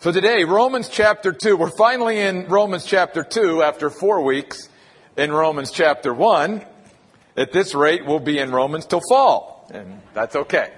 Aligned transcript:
So 0.00 0.12
today, 0.12 0.44
Romans 0.44 0.88
chapter 0.88 1.32
2. 1.32 1.56
We're 1.56 1.76
finally 1.76 2.20
in 2.20 2.46
Romans 2.46 2.84
chapter 2.84 3.24
2 3.24 3.64
after 3.64 3.90
four 3.90 4.22
weeks 4.22 4.68
in 5.16 5.32
Romans 5.32 5.72
chapter 5.72 6.14
1. 6.14 6.64
At 7.36 7.50
this 7.50 7.74
rate, 7.74 8.06
we'll 8.06 8.20
be 8.20 8.38
in 8.38 8.52
Romans 8.52 8.86
till 8.86 9.00
fall. 9.08 9.68
And 9.74 10.00
that's 10.14 10.36
okay. 10.36 10.72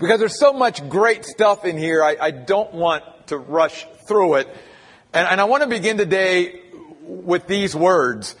Because 0.00 0.18
there's 0.18 0.40
so 0.40 0.52
much 0.52 0.88
great 0.88 1.24
stuff 1.24 1.64
in 1.64 1.78
here, 1.78 2.02
I, 2.02 2.16
I 2.20 2.30
don't 2.32 2.74
want 2.74 3.04
to 3.28 3.38
rush 3.38 3.86
through 4.08 4.34
it. 4.34 4.48
And, 5.12 5.28
and 5.28 5.40
I 5.40 5.44
want 5.44 5.62
to 5.62 5.68
begin 5.68 5.96
today 5.96 6.62
with 7.04 7.46
these 7.46 7.76
words. 7.76 8.34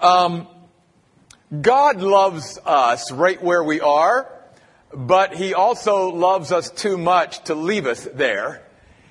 Um, 0.00 0.46
God 1.62 2.00
loves 2.00 2.60
us 2.64 3.10
right 3.10 3.42
where 3.42 3.64
we 3.64 3.80
are, 3.80 4.32
but 4.94 5.34
He 5.34 5.52
also 5.52 6.10
loves 6.10 6.52
us 6.52 6.70
too 6.70 6.96
much 6.96 7.42
to 7.46 7.56
leave 7.56 7.86
us 7.86 8.06
there. 8.14 8.62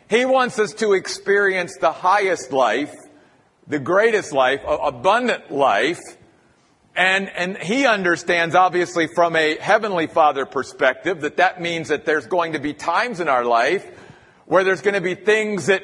He 0.10 0.26
wants 0.26 0.60
us 0.60 0.74
to 0.76 0.94
experience 0.94 1.78
the 1.78 1.92
highest 1.92 2.52
life, 2.52 2.94
the 3.68 3.80
greatest 3.80 4.34
life, 4.34 4.62
abundant 4.68 5.52
life. 5.52 6.00
And, 6.96 7.30
and 7.30 7.58
he 7.58 7.86
understands, 7.86 8.56
obviously, 8.56 9.08
from 9.08 9.36
a 9.36 9.58
heavenly 9.58 10.08
father 10.08 10.46
perspective, 10.46 11.22
that 11.22 11.38
that 11.38 11.60
means 11.60 11.90
that 11.90 12.06
there's 12.06 12.28
going 12.28 12.54
to 12.54 12.60
be 12.60 12.74
times 12.74 13.20
in 13.20 13.28
our 13.28 13.44
life 13.44 13.86
where 14.46 14.64
there's 14.64 14.82
going 14.82 14.94
to 14.94 15.02
be 15.02 15.16
things 15.16 15.66
that, 15.66 15.84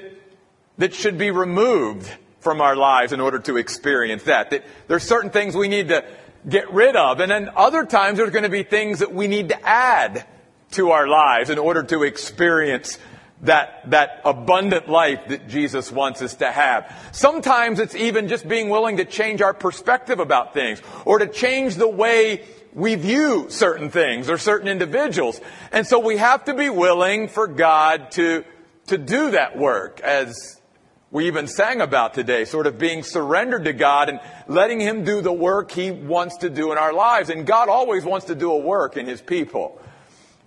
that 0.78 0.94
should 0.94 1.18
be 1.18 1.32
removed 1.32 2.10
from 2.40 2.62
our 2.62 2.76
lives 2.76 3.14
in 3.14 3.20
order 3.20 3.40
to 3.40 3.58
experience 3.58 4.24
that. 4.24 4.52
That 4.52 4.64
there's 4.88 5.04
certain 5.04 5.32
things 5.32 5.56
we 5.56 5.68
need 5.68 5.90
to 5.90 6.06
get 6.48 6.72
rid 6.72 6.96
of. 6.96 7.20
And 7.20 7.32
then 7.32 7.50
other 7.56 7.86
times 7.86 8.18
there's 8.18 8.32
going 8.32 8.44
to 8.44 8.50
be 8.50 8.64
things 8.64 9.00
that 9.00 9.14
we 9.14 9.28
need 9.28 9.50
to 9.50 9.68
add 9.68 10.26
to 10.72 10.92
our 10.92 11.08
lives 11.08 11.50
in 11.50 11.58
order 11.58 11.84
to 11.84 12.04
experience 12.04 12.98
that, 13.42 13.90
that 13.90 14.22
abundant 14.24 14.88
life 14.88 15.28
that 15.30 15.48
Jesus 15.48 15.92
wants 15.92 16.22
us 16.22 16.36
to 16.36 16.52
have. 16.52 17.10
Sometimes 17.12 17.80
it's 17.80 17.96
even 17.96 18.28
just 18.28 18.48
being 18.48 18.70
willing 18.70 18.98
to 18.98 19.06
change 19.06 19.42
our 19.42 19.54
perspective 19.54 20.20
about 20.20 20.54
things 20.54 20.82
or 21.06 21.20
to 21.20 21.28
change 21.28 21.76
the 21.76 21.88
way 21.88 22.44
we 22.74 22.96
view 22.96 23.48
certain 23.50 23.90
things 23.90 24.30
or 24.30 24.38
certain 24.38 24.68
individuals. 24.68 25.42
And 25.72 25.86
so 25.86 26.00
we 26.00 26.18
have 26.18 26.46
to 26.46 26.54
be 26.54 26.70
willing 26.70 27.28
for 27.28 27.48
God 27.48 28.12
to, 28.12 28.46
to 28.88 28.98
do 28.98 29.32
that 29.32 29.58
work 29.58 30.00
as 30.02 30.62
we 31.10 31.28
even 31.28 31.48
sang 31.48 31.82
about 31.82 32.14
today, 32.14 32.46
sort 32.46 32.68
of 32.68 32.78
being 32.78 33.04
surrendered 33.04 33.66
to 33.66 33.74
God 33.74 34.08
and 34.08 34.22
letting 34.48 34.80
Him 34.80 35.04
do 35.04 35.22
the 35.22 35.34
work 35.34 35.72
He 35.72 35.92
wants 35.92 36.38
to 36.38 36.50
do 36.50 36.72
in 36.72 36.78
our 36.78 36.94
lives. 36.94 37.30
And 37.30 37.46
God 37.46 37.68
always 37.68 38.06
wants 38.06 38.28
to 38.28 38.36
do 38.36 38.52
a 38.52 38.58
work 38.58 38.96
in 38.96 39.08
His 39.08 39.22
people. 39.22 39.82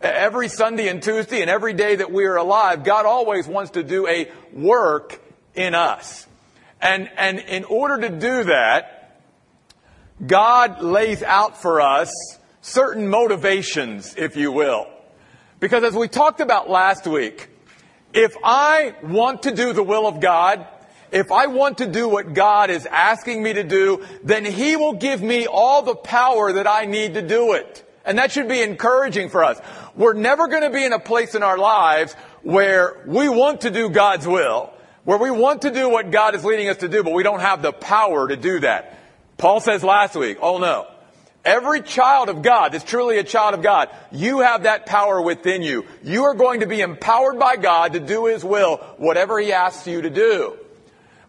Every 0.05 0.49
Sunday 0.49 0.89
and 0.89 1.03
Tuesday 1.03 1.41
and 1.41 1.49
every 1.49 1.73
day 1.73 1.97
that 1.97 2.13
we 2.13 2.27
are 2.27 2.37
alive, 2.37 2.85
God 2.85 3.07
always 3.07 3.49
wants 3.49 3.71
to 3.73 3.83
do 3.83 4.07
a 4.07 4.31
work 4.53 5.19
in 5.55 5.75
us. 5.75 6.27
And, 6.83 7.11
and 7.17 7.39
in 7.39 7.65
order 7.65 8.07
to 8.07 8.11
do 8.11 8.45
that, 8.45 9.23
God 10.25 10.83
lays 10.83 11.23
out 11.23 11.61
for 11.63 11.81
us 11.81 12.13
certain 12.61 13.09
motivations, 13.09 14.15
if 14.19 14.37
you 14.37 14.53
will. 14.53 14.87
Because 15.59 15.83
as 15.83 15.95
we 15.95 16.09
talked 16.09 16.41
about 16.41 16.69
last 16.69 17.07
week, 17.07 17.49
if 18.13 18.37
I 18.45 18.95
want 19.03 19.45
to 19.45 19.55
do 19.55 19.73
the 19.73 19.83
will 19.83 20.07
of 20.07 20.21
God, 20.21 20.67
if 21.11 21.33
I 21.33 21.47
want 21.47 21.79
to 21.79 21.87
do 21.87 22.09
what 22.09 22.35
God 22.35 22.69
is 22.69 22.85
asking 22.87 23.43
me 23.43 23.55
to 23.55 23.65
do, 23.65 24.05
then 24.23 24.45
He 24.45 24.77
will 24.77 24.95
give 24.95 25.23
me 25.23 25.47
all 25.47 25.81
the 25.81 25.95
power 25.95 26.53
that 26.53 26.67
I 26.67 26.85
need 26.85 27.15
to 27.15 27.23
do 27.23 27.55
it. 27.55 27.84
And 28.05 28.19
that 28.19 28.33
should 28.33 28.49
be 28.49 28.63
encouraging 28.63 29.31
for 29.31 29.45
us. 29.45 29.61
We're 29.95 30.13
never 30.13 30.49
going 30.49 30.63
to 30.63 30.71
be 30.71 30.85
in 30.85 30.93
a 30.93 30.99
place 30.99 31.35
in 31.35 31.43
our 31.43 31.57
lives 31.57 32.15
where 32.43 33.03
we 33.07 33.29
want 33.29 33.63
to 33.63 33.71
do 33.71 33.89
God's 33.89 34.27
will, 34.27 34.73
where 35.05 35.19
we 35.19 35.31
want 35.31 35.63
to 35.63 35.71
do 35.71 35.89
what 35.89 36.11
God 36.11 36.35
is 36.35 36.45
leading 36.45 36.69
us 36.69 36.79
to 36.79 36.89
do, 36.89 37.03
but 37.03 37.15
we 37.15 37.23
don't 37.23 37.41
have 37.41 37.63
the 37.63 37.73
power 37.73 38.29
to 38.29 38.37
do 38.37 38.61
that. 38.61 38.99
Paul 39.39 39.61
says 39.61 39.83
last 39.83 40.15
week, 40.15 40.39
oh 40.41 40.59
no. 40.59 40.87
Every 41.45 41.83
child 41.83 42.31
of 42.31 42.41
God 42.41 42.73
that's 42.73 42.85
truly 42.85 43.19
a 43.19 43.25
child 43.25 43.53
of 43.53 43.63
God, 43.63 43.91
you 44.11 44.41
have 44.41 44.63
that 44.63 44.87
power 44.87 45.21
within 45.21 45.61
you. 45.61 45.85
You 46.03 46.25
are 46.25 46.35
going 46.35 46.61
to 46.61 46.67
be 46.67 46.81
empowered 46.81 47.39
by 47.39 47.57
God 47.57 47.93
to 47.93 48.01
do 48.01 48.27
His 48.27 48.43
will, 48.43 48.79
whatever 48.97 49.39
He 49.39 49.53
asks 49.53 49.87
you 49.87 50.01
to 50.01 50.09
do. 50.09 50.57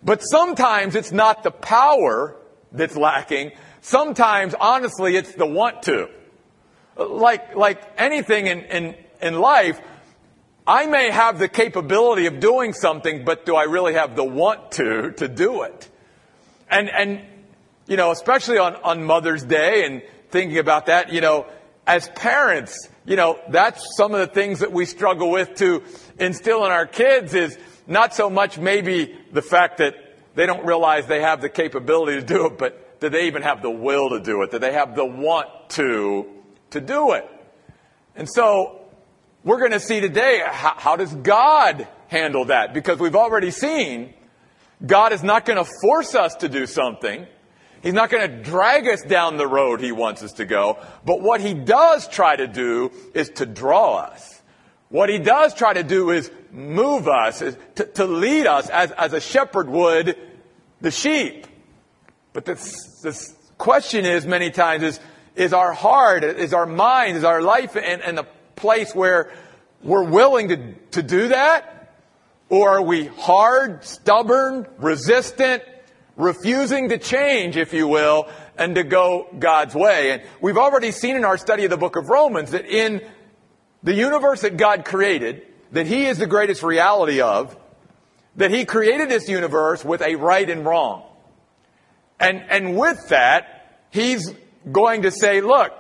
But 0.04 0.22
sometimes 0.22 0.96
it's 0.96 1.12
not 1.12 1.44
the 1.44 1.52
power 1.52 2.38
that's 2.72 2.96
lacking. 2.96 3.52
Sometimes, 3.82 4.56
honestly, 4.58 5.18
it's 5.18 5.34
the 5.34 5.46
want 5.46 5.84
to 5.84 6.10
like, 6.98 7.56
like 7.56 7.82
anything 7.98 8.48
in, 8.48 8.62
in, 8.62 8.96
in 9.22 9.40
life, 9.40 9.80
I 10.68 10.88
may 10.88 11.12
have 11.12 11.38
the 11.38 11.48
capability 11.48 12.26
of 12.26 12.40
doing 12.40 12.74
something, 12.74 13.24
but 13.24 13.46
do 13.46 13.56
I 13.56 13.64
really 13.64 13.94
have 13.94 14.16
the 14.16 14.24
want 14.24 14.72
to, 14.74 15.12
to 15.12 15.28
do 15.28 15.64
it? 15.64 15.90
And, 16.70 16.90
and, 16.90 17.22
you 17.88 17.98
know, 17.98 18.12
especially 18.12 18.58
on, 18.58 18.76
on 18.78 19.04
Mother's 19.04 19.44
Day 19.44 19.86
and 19.86 20.02
thinking 20.30 20.58
about 20.58 20.88
that, 20.88 21.14
you 21.14 21.22
know, 21.22 21.46
as 21.86 22.10
parents, 22.10 22.90
you 23.06 23.16
know, 23.16 23.40
that's 23.50 23.96
some 23.96 24.14
of 24.14 24.20
the 24.20 24.28
things 24.28 24.60
that 24.60 24.72
we 24.72 24.86
struggle 24.86 25.30
with 25.30 25.56
to 25.56 25.84
instill 26.20 26.66
in 26.66 26.72
our 26.72 26.88
kids 26.88 27.36
is 27.36 27.58
not 27.86 28.16
so 28.16 28.30
much 28.30 28.58
maybe 28.58 29.16
the 29.32 29.44
fact 29.44 29.78
that 29.78 29.96
they 30.34 30.48
don't 30.48 30.66
realize 30.66 31.06
they 31.06 31.22
have 31.22 31.42
the 31.42 31.50
capability 31.50 32.20
to 32.20 32.26
do 32.26 32.48
it, 32.48 32.58
but 32.58 33.00
do 33.00 33.10
they 33.10 33.28
even 33.28 33.44
have 33.44 33.62
the 33.62 33.70
will 33.70 34.10
to 34.10 34.20
do 34.20 34.42
it? 34.42 34.50
Do 34.50 34.58
they 34.58 34.74
have 34.74 34.96
the 34.96 35.06
want 35.06 35.48
to 35.72 36.26
to 36.76 36.82
do 36.82 37.12
it. 37.14 37.30
And 38.16 38.30
so 38.30 38.80
we're 39.44 39.60
going 39.60 39.72
to 39.72 39.80
see 39.80 40.00
today 40.00 40.42
how, 40.46 40.76
how 40.78 40.96
does 40.96 41.14
God 41.14 41.88
handle 42.08 42.46
that? 42.46 42.74
Because 42.74 43.00
we've 43.00 43.16
already 43.16 43.52
seen 43.52 44.14
God 44.86 45.14
is 45.14 45.24
not 45.24 45.46
going 45.46 45.58
to 45.58 45.70
force 45.82 46.16
us 46.16 46.36
to 46.36 46.50
do 46.50 46.66
something. 46.66 47.26
He's 47.82 47.94
not 47.94 48.10
going 48.10 48.30
to 48.30 48.44
drag 48.44 48.88
us 48.88 49.02
down 49.04 49.38
the 49.38 49.48
road 49.48 49.80
he 49.80 49.92
wants 49.92 50.24
us 50.24 50.34
to 50.34 50.46
go. 50.46 50.80
But 51.06 51.22
what 51.22 51.40
he 51.40 51.54
does 51.54 52.08
try 52.08 52.36
to 52.36 52.48
do 52.48 52.92
is 53.14 53.30
to 53.36 53.46
draw 53.46 53.98
us. 53.98 54.42
What 54.90 55.10
he 55.10 55.20
does 55.20 55.54
try 55.54 55.74
to 55.74 55.84
do 55.84 56.12
is 56.12 56.32
move 56.52 57.08
us, 57.08 57.42
is 57.42 57.58
to, 57.76 57.86
to 57.86 58.06
lead 58.06 58.48
us 58.48 58.70
as, 58.70 58.92
as 58.92 59.14
a 59.14 59.22
shepherd 59.22 59.70
would 59.70 60.18
the 60.82 60.92
sheep. 60.92 61.48
But 62.34 62.46
this 62.46 63.36
question 63.58 64.06
is 64.06 64.26
many 64.26 64.52
times 64.52 64.84
is, 64.84 65.00
is 65.36 65.54
our 65.54 65.74
heart, 65.74 66.24
is 66.24 66.54
our 66.54 66.66
mind, 66.66 67.18
is 67.18 67.24
our 67.24 67.42
life 67.42 67.76
in, 67.76 68.02
in 68.02 68.18
a 68.18 68.26
place 68.56 68.96
where 68.96 69.32
we're 69.84 70.04
willing 70.04 70.50
to, 70.50 70.74
to 70.92 71.04
do 71.04 71.28
that? 71.30 71.94
Or 72.50 72.78
are 72.78 72.82
we 72.82 73.08
hard, 73.08 73.84
stubborn, 73.84 74.68
resistant, 74.78 75.64
refusing 76.16 76.90
to 76.90 76.98
change, 76.98 77.58
if 77.58 77.74
you 77.74 77.88
will, 77.88 78.30
and 78.58 78.76
to 78.76 78.84
go 78.84 79.28
God's 79.38 79.76
way? 79.76 80.12
And 80.12 80.24
we've 80.42 80.58
already 80.58 80.92
seen 80.92 81.16
in 81.16 81.26
our 81.26 81.38
study 81.38 81.66
of 81.66 81.70
the 81.70 81.78
book 81.78 81.96
of 81.96 82.10
Romans 82.10 82.52
that 82.52 82.66
in 82.66 83.02
the 83.84 83.94
universe 83.94 84.42
that 84.42 84.58
God 84.58 84.86
created, 84.86 85.42
that 85.72 85.88
He 85.88 86.06
is 86.06 86.18
the 86.18 86.28
greatest 86.28 86.64
reality 86.64 87.20
of, 87.20 87.58
that 88.36 88.52
He 88.52 88.66
created 88.66 89.10
this 89.10 89.28
universe 89.28 89.84
with 89.84 90.02
a 90.02 90.16
right 90.16 90.50
and 90.50 90.66
wrong. 90.66 91.04
And, 92.20 92.44
and 92.50 92.78
with 92.78 93.10
that, 93.10 93.82
He's 93.92 94.34
going 94.72 95.04
to 95.04 95.12
say, 95.12 95.42
look, 95.42 95.74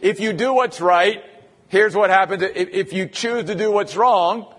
if 0.00 0.20
you 0.20 0.32
do 0.32 0.52
what's 0.52 0.80
right, 0.80 1.22
here's 1.68 1.94
what 1.94 2.10
happens. 2.10 2.42
If 2.42 2.92
you 2.92 3.06
choose 3.06 3.44
to 3.44 3.54
do 3.54 3.70
what's 3.70 3.96
wrong, 3.96 4.52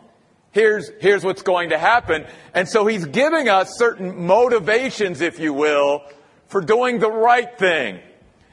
here's, 0.51 0.89
here's 0.99 1.23
what's 1.23 1.41
going 1.41 1.69
to 1.69 1.77
happen. 1.77 2.25
And 2.53 2.67
so 2.67 2.85
he's 2.85 3.05
giving 3.05 3.49
us 3.49 3.77
certain 3.77 4.25
motivations, 4.25 5.21
if 5.21 5.39
you 5.39 5.53
will, 5.53 6.03
for 6.47 6.61
doing 6.61 6.99
the 6.99 7.11
right 7.11 7.57
thing. 7.57 7.99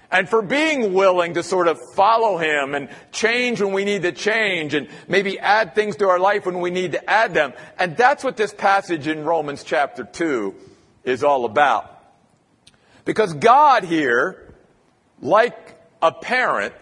And 0.09 0.29
for 0.29 0.41
being 0.41 0.95
willing 0.95 1.35
to 1.35 1.43
sort 1.43 1.67
of 1.67 1.81
follow 1.95 2.39
him 2.39 2.77
and 2.77 2.89
change 3.11 3.61
when 3.61 3.73
we 3.73 3.85
need 3.85 4.03
to 4.03 4.13
change 4.13 4.73
and 4.73 4.89
maybe 5.09 5.39
add 5.39 5.75
things 5.75 5.97
to 5.97 6.09
our 6.09 6.21
life 6.21 6.47
when 6.47 6.61
we 6.61 6.71
need 6.71 6.93
to 6.93 7.11
add 7.11 7.35
them. 7.35 7.53
And 7.77 7.97
that's 7.97 8.23
what 8.23 8.37
this 8.37 8.55
passage 8.55 9.09
in 9.09 9.25
Romans 9.25 9.65
chapter 9.65 10.05
2 10.05 10.55
is 11.03 11.25
all 11.25 11.45
about. 11.45 11.93
Because 13.05 13.35
God 13.35 13.83
here 13.83 14.46
like 15.21 15.79
a 16.03 16.13
parent, 16.13 16.75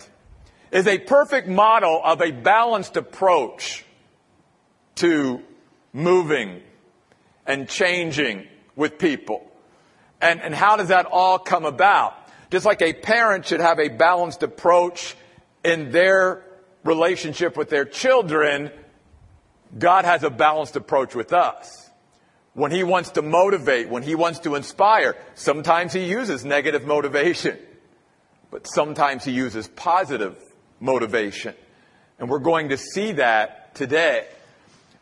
is 0.70 0.86
a 0.88 0.98
perfect 0.98 1.46
model 1.46 2.00
of 2.02 2.20
a 2.20 2.32
balanced 2.32 2.96
approach 2.96 3.84
to 4.96 5.40
moving 5.92 6.60
and 7.46 7.69
changing 7.69 8.46
with 8.75 8.98
people. 8.98 9.46
And, 10.20 10.40
and 10.40 10.54
how 10.54 10.76
does 10.76 10.88
that 10.88 11.06
all 11.06 11.38
come 11.38 11.64
about? 11.64 12.14
Just 12.50 12.66
like 12.66 12.82
a 12.82 12.92
parent 12.92 13.46
should 13.46 13.60
have 13.60 13.78
a 13.78 13.88
balanced 13.88 14.42
approach 14.42 15.14
in 15.64 15.92
their 15.92 16.44
relationship 16.82 17.56
with 17.56 17.70
their 17.70 17.84
children, 17.84 18.70
God 19.78 20.04
has 20.04 20.25
a 20.25 20.31
balanced 20.31 20.76
approach 20.76 21.14
with 21.14 21.32
us. 21.32 21.88
When 22.52 22.70
He 22.70 22.82
wants 22.82 23.10
to 23.10 23.22
motivate, 23.22 23.88
when 23.88 24.02
He 24.02 24.14
wants 24.14 24.40
to 24.40 24.56
inspire, 24.56 25.16
sometimes 25.34 25.92
He 25.92 26.04
uses 26.04 26.44
negative 26.44 26.84
motivation 26.84 27.58
but 28.54 28.68
sometimes 28.68 29.24
he 29.24 29.32
uses 29.32 29.66
positive 29.66 30.36
motivation. 30.78 31.56
And 32.20 32.30
we're 32.30 32.38
going 32.38 32.68
to 32.68 32.76
see 32.76 33.10
that 33.14 33.74
today. 33.74 34.28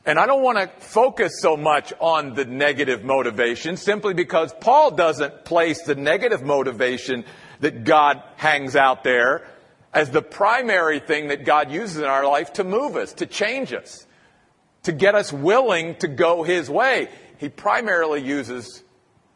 And 0.06 0.19
I 0.19 0.25
don't 0.25 0.43
want 0.43 0.56
to 0.56 0.69
focus 0.82 1.34
so 1.43 1.58
much 1.58 1.93
on 2.00 2.32
the 2.32 2.46
negative 2.46 3.04
motivation 3.04 3.76
simply 3.76 4.14
because 4.14 4.54
Paul 4.58 4.93
doesn't 4.93 5.44
place 5.44 5.82
the 5.82 5.94
negative 5.94 6.43
motivation 6.43 7.26
that 7.60 7.84
God 7.84 8.22
hangs 8.37 8.75
out 8.75 9.04
there 9.04 9.46
as 9.93 10.08
the 10.08 10.22
primary 10.22 10.98
thing 10.98 11.28
that 11.28 11.44
God 11.44 11.70
uses 11.70 11.98
in 11.98 12.05
our 12.05 12.26
life 12.26 12.55
to 12.55 12.64
move 12.64 12.96
us, 12.96 13.12
to 13.12 13.26
change 13.26 13.75
us, 13.75 14.06
to 14.84 14.93
get 14.93 15.14
us 15.14 15.31
willing 15.31 15.96
to 15.96 16.08
go 16.08 16.43
His 16.43 16.70
way. 16.70 17.10
He 17.37 17.50
primarily 17.50 18.22
uses 18.22 18.82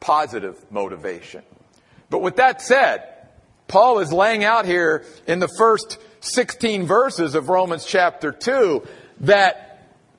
positive 0.01 0.57
motivation. 0.73 1.43
But 2.09 2.23
with 2.23 2.37
that 2.37 2.63
said, 2.63 3.13
Paul 3.69 3.99
is 3.99 4.13
laying 4.13 4.45
out 4.45 4.65
here 4.65 5.05
in 5.27 5.39
the 5.39 5.49
first 5.49 5.99
16 6.21 6.87
verses 6.87 7.35
of 7.35 7.49
Romans 7.49 7.85
chapter 7.85 8.33
2 8.33 8.87
that 9.21 9.67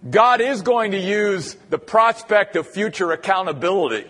God 0.10 0.42
is 0.42 0.62
going 0.62 0.92
to 0.92 1.00
use 1.00 1.56
the 1.70 1.80
prospect 1.80 2.56
of 2.56 2.68
future 2.68 3.12
accountability. 3.12 4.10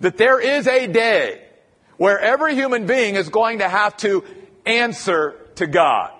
That 0.00 0.16
there 0.16 0.40
is 0.40 0.66
a 0.66 0.86
day 0.86 1.42
where 1.96 2.18
every 2.18 2.54
human 2.54 2.86
being 2.86 3.14
is 3.14 3.28
going 3.28 3.58
to 3.58 3.68
have 3.68 3.96
to 3.98 4.24
answer 4.66 5.48
to 5.56 5.66
God. 5.66 6.12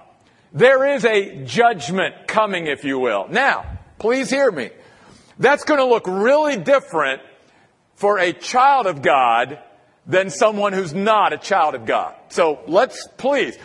There 0.52 0.94
is 0.94 1.04
a 1.04 1.44
judgment 1.44 2.28
coming, 2.28 2.66
if 2.66 2.84
you 2.84 2.98
will. 2.98 3.26
Now, 3.28 3.78
please 3.98 4.30
hear 4.30 4.50
me. 4.50 4.70
That's 5.38 5.64
going 5.64 5.78
to 5.78 5.86
look 5.86 6.06
really 6.06 6.56
different 6.56 7.22
for 7.96 8.18
a 8.18 8.32
child 8.32 8.86
of 8.86 9.02
God 9.02 9.58
than 10.06 10.30
someone 10.30 10.72
who's 10.72 10.92
not 10.92 11.32
a 11.32 11.38
child 11.38 11.74
of 11.74 11.86
God. 11.86 12.14
So 12.28 12.60
let's, 12.66 13.08
please, 13.16 13.56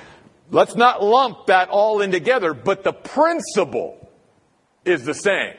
let's 0.52 0.76
not 0.76 1.04
lump 1.04 1.48
that 1.48 1.70
all 1.70 2.02
in 2.02 2.12
together, 2.12 2.54
but 2.54 2.84
the 2.84 2.94
principle 2.94 4.10
is 4.86 5.04
the 5.04 5.14
same. 5.14 5.54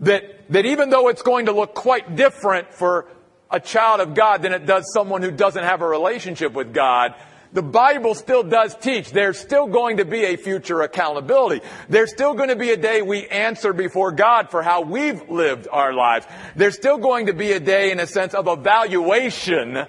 That, 0.00 0.22
that 0.50 0.66
even 0.66 0.90
though 0.90 1.08
it's 1.08 1.22
going 1.22 1.46
to 1.46 1.52
look 1.52 1.74
quite 1.74 2.16
different 2.16 2.74
for 2.74 3.06
a 3.50 3.60
child 3.60 4.00
of 4.00 4.14
God 4.14 4.42
than 4.42 4.52
it 4.52 4.66
does 4.66 4.92
someone 4.92 5.22
who 5.22 5.30
doesn't 5.30 5.62
have 5.62 5.82
a 5.82 5.86
relationship 5.86 6.52
with 6.52 6.72
God, 6.74 7.14
the 7.52 7.62
Bible 7.62 8.14
still 8.14 8.42
does 8.42 8.74
teach 8.74 9.10
there's 9.10 9.38
still 9.38 9.66
going 9.66 9.98
to 9.98 10.06
be 10.06 10.24
a 10.24 10.36
future 10.36 10.80
accountability. 10.80 11.64
There's 11.88 12.10
still 12.10 12.32
going 12.32 12.48
to 12.48 12.56
be 12.56 12.70
a 12.70 12.78
day 12.78 13.02
we 13.02 13.28
answer 13.28 13.74
before 13.74 14.10
God 14.10 14.50
for 14.50 14.62
how 14.62 14.80
we've 14.80 15.28
lived 15.28 15.68
our 15.70 15.92
lives. 15.92 16.26
There's 16.56 16.76
still 16.76 16.96
going 16.96 17.26
to 17.26 17.34
be 17.34 17.52
a 17.52 17.60
day 17.60 17.90
in 17.90 18.00
a 18.00 18.06
sense 18.06 18.32
of 18.32 18.48
evaluation 18.48 19.86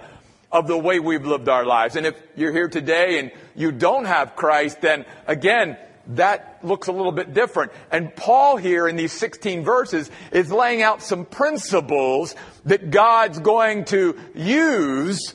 of 0.53 0.67
the 0.67 0.77
way 0.77 0.99
we've 0.99 1.25
lived 1.25 1.49
our 1.49 1.65
lives. 1.65 1.95
And 1.95 2.05
if 2.05 2.15
you're 2.35 2.53
here 2.53 2.69
today 2.69 3.19
and 3.19 3.31
you 3.55 3.71
don't 3.71 4.05
have 4.05 4.35
Christ, 4.35 4.81
then 4.81 5.05
again, 5.25 5.77
that 6.07 6.59
looks 6.63 6.87
a 6.87 6.91
little 6.91 7.11
bit 7.11 7.33
different. 7.33 7.71
And 7.91 8.15
Paul 8.15 8.57
here 8.57 8.87
in 8.87 8.95
these 8.95 9.11
16 9.13 9.63
verses 9.63 10.11
is 10.31 10.51
laying 10.51 10.83
out 10.83 11.01
some 11.01 11.25
principles 11.25 12.35
that 12.65 12.91
God's 12.91 13.39
going 13.39 13.85
to 13.85 14.17
use 14.35 15.33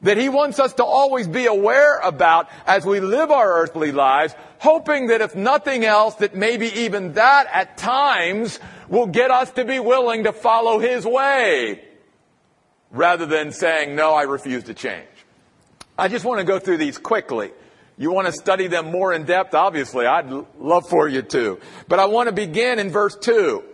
that 0.00 0.16
he 0.16 0.28
wants 0.28 0.60
us 0.60 0.74
to 0.74 0.84
always 0.84 1.26
be 1.26 1.46
aware 1.46 1.98
about 1.98 2.48
as 2.66 2.86
we 2.86 3.00
live 3.00 3.32
our 3.32 3.60
earthly 3.60 3.90
lives, 3.90 4.32
hoping 4.60 5.08
that 5.08 5.20
if 5.20 5.34
nothing 5.34 5.84
else, 5.84 6.14
that 6.16 6.36
maybe 6.36 6.66
even 6.68 7.14
that 7.14 7.48
at 7.52 7.76
times 7.76 8.60
will 8.88 9.08
get 9.08 9.32
us 9.32 9.50
to 9.52 9.64
be 9.64 9.80
willing 9.80 10.24
to 10.24 10.32
follow 10.32 10.78
his 10.78 11.04
way 11.04 11.87
rather 12.90 13.26
than 13.26 13.52
saying, 13.52 13.94
no, 13.94 14.14
I 14.14 14.22
refuse 14.22 14.64
to 14.64 14.74
change. 14.74 15.06
I 15.98 16.08
just 16.08 16.24
want 16.24 16.38
to 16.38 16.44
go 16.44 16.58
through 16.58 16.76
these 16.78 16.98
quickly. 16.98 17.50
You 17.96 18.12
want 18.12 18.26
to 18.28 18.32
study 18.32 18.68
them 18.68 18.92
more 18.92 19.12
in 19.12 19.24
depth? 19.24 19.54
Obviously, 19.54 20.06
I'd 20.06 20.30
love 20.58 20.88
for 20.88 21.08
you 21.08 21.22
to. 21.22 21.60
But 21.88 21.98
I 21.98 22.06
want 22.06 22.28
to 22.28 22.32
begin 22.32 22.78
in 22.78 22.90
verse 22.90 23.16
2, 23.16 23.64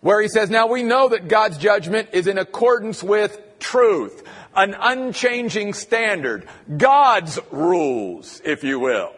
where 0.00 0.20
he 0.22 0.28
says, 0.28 0.48
Now 0.48 0.66
we 0.66 0.82
know 0.82 1.10
that 1.10 1.28
God's 1.28 1.58
judgment 1.58 2.08
is 2.12 2.26
in 2.26 2.38
accordance 2.38 3.02
with 3.02 3.38
truth, 3.58 4.22
an 4.56 4.74
unchanging 4.80 5.74
standard, 5.74 6.48
God's 6.74 7.38
rules, 7.50 8.40
if 8.44 8.64
you 8.64 8.80
will. 8.80 9.12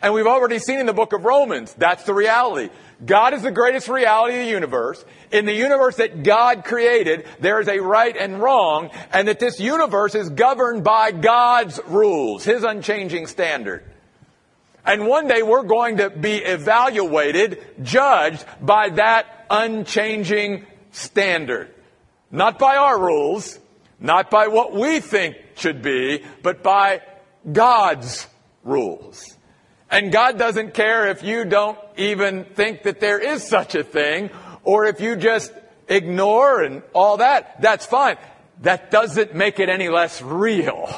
And 0.00 0.14
we've 0.14 0.28
already 0.28 0.60
seen 0.60 0.78
in 0.78 0.86
the 0.86 0.92
book 0.92 1.12
of 1.12 1.24
Romans, 1.24 1.74
that's 1.74 2.04
the 2.04 2.14
reality. 2.14 2.70
God 3.04 3.32
is 3.32 3.42
the 3.42 3.52
greatest 3.52 3.88
reality 3.88 4.34
of 4.38 4.44
the 4.44 4.50
universe. 4.50 5.04
In 5.30 5.46
the 5.46 5.54
universe 5.54 5.96
that 5.96 6.24
God 6.24 6.64
created, 6.64 7.26
there 7.38 7.60
is 7.60 7.68
a 7.68 7.78
right 7.78 8.16
and 8.16 8.40
wrong, 8.40 8.90
and 9.12 9.28
that 9.28 9.38
this 9.38 9.60
universe 9.60 10.14
is 10.14 10.30
governed 10.30 10.82
by 10.82 11.12
God's 11.12 11.78
rules, 11.86 12.44
His 12.44 12.64
unchanging 12.64 13.28
standard. 13.28 13.84
And 14.84 15.06
one 15.06 15.28
day 15.28 15.42
we're 15.42 15.64
going 15.64 15.98
to 15.98 16.10
be 16.10 16.36
evaluated, 16.38 17.62
judged 17.82 18.44
by 18.60 18.88
that 18.90 19.46
unchanging 19.50 20.66
standard. 20.90 21.72
Not 22.30 22.58
by 22.58 22.76
our 22.76 22.98
rules, 22.98 23.58
not 24.00 24.30
by 24.30 24.48
what 24.48 24.74
we 24.74 25.00
think 25.00 25.36
should 25.56 25.82
be, 25.82 26.24
but 26.42 26.62
by 26.62 27.02
God's 27.50 28.26
rules. 28.64 29.24
And 29.90 30.12
God 30.12 30.38
doesn't 30.38 30.74
care 30.74 31.08
if 31.08 31.22
you 31.22 31.44
don't 31.44 31.78
even 31.98 32.44
think 32.44 32.84
that 32.84 33.00
there 33.00 33.18
is 33.18 33.46
such 33.46 33.74
a 33.74 33.84
thing, 33.84 34.30
or 34.62 34.86
if 34.86 35.00
you 35.00 35.16
just 35.16 35.52
ignore 35.88 36.62
and 36.62 36.82
all 36.94 37.18
that, 37.18 37.60
that's 37.60 37.86
fine. 37.86 38.16
That 38.62 38.90
doesn't 38.90 39.34
make 39.34 39.60
it 39.60 39.68
any 39.68 39.88
less 39.88 40.20
real. 40.22 40.88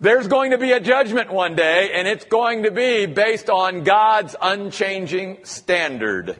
There's 0.00 0.26
going 0.26 0.50
to 0.50 0.58
be 0.58 0.72
a 0.72 0.80
judgment 0.80 1.32
one 1.32 1.54
day, 1.54 1.92
and 1.94 2.08
it's 2.08 2.24
going 2.24 2.64
to 2.64 2.72
be 2.72 3.06
based 3.06 3.48
on 3.48 3.84
God's 3.84 4.34
unchanging 4.40 5.44
standard. 5.44 6.38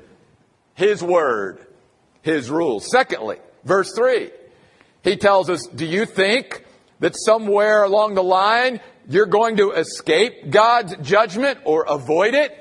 His 0.74 1.02
word. 1.02 1.64
His 2.22 2.50
rules. 2.50 2.90
Secondly, 2.90 3.38
verse 3.64 3.92
3. 3.94 4.30
He 5.04 5.16
tells 5.16 5.48
us, 5.48 5.66
do 5.66 5.86
you 5.86 6.06
think 6.06 6.64
that 7.00 7.14
somewhere 7.16 7.84
along 7.84 8.14
the 8.14 8.22
line 8.22 8.80
you're 9.08 9.26
going 9.26 9.56
to 9.56 9.72
escape 9.72 10.50
God's 10.50 10.96
judgment 10.96 11.58
or 11.64 11.84
avoid 11.88 12.34
it 12.34 12.56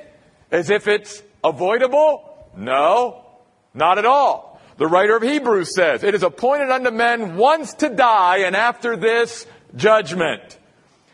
as 0.51 0.69
if 0.69 0.88
it's 0.88 1.24
avoidable? 1.44 2.50
No, 2.56 3.25
not 3.74 3.98
at 3.98 4.06
all. 4.06 4.62
The 4.77 4.88
writer 4.88 5.15
of 5.15 5.24
Hebrews 5.24 5.75
says, 5.75 6.03
it 6.03 6.15
is 6.15 6.24
appointed 6.24 6.69
unto 6.69 6.92
men 6.92 7.38
once 7.38 7.74
to 7.75 7.89
die 7.89 8.39
and 8.39 8.56
after 8.56 8.98
this 8.98 9.45
judgment. 9.75 10.57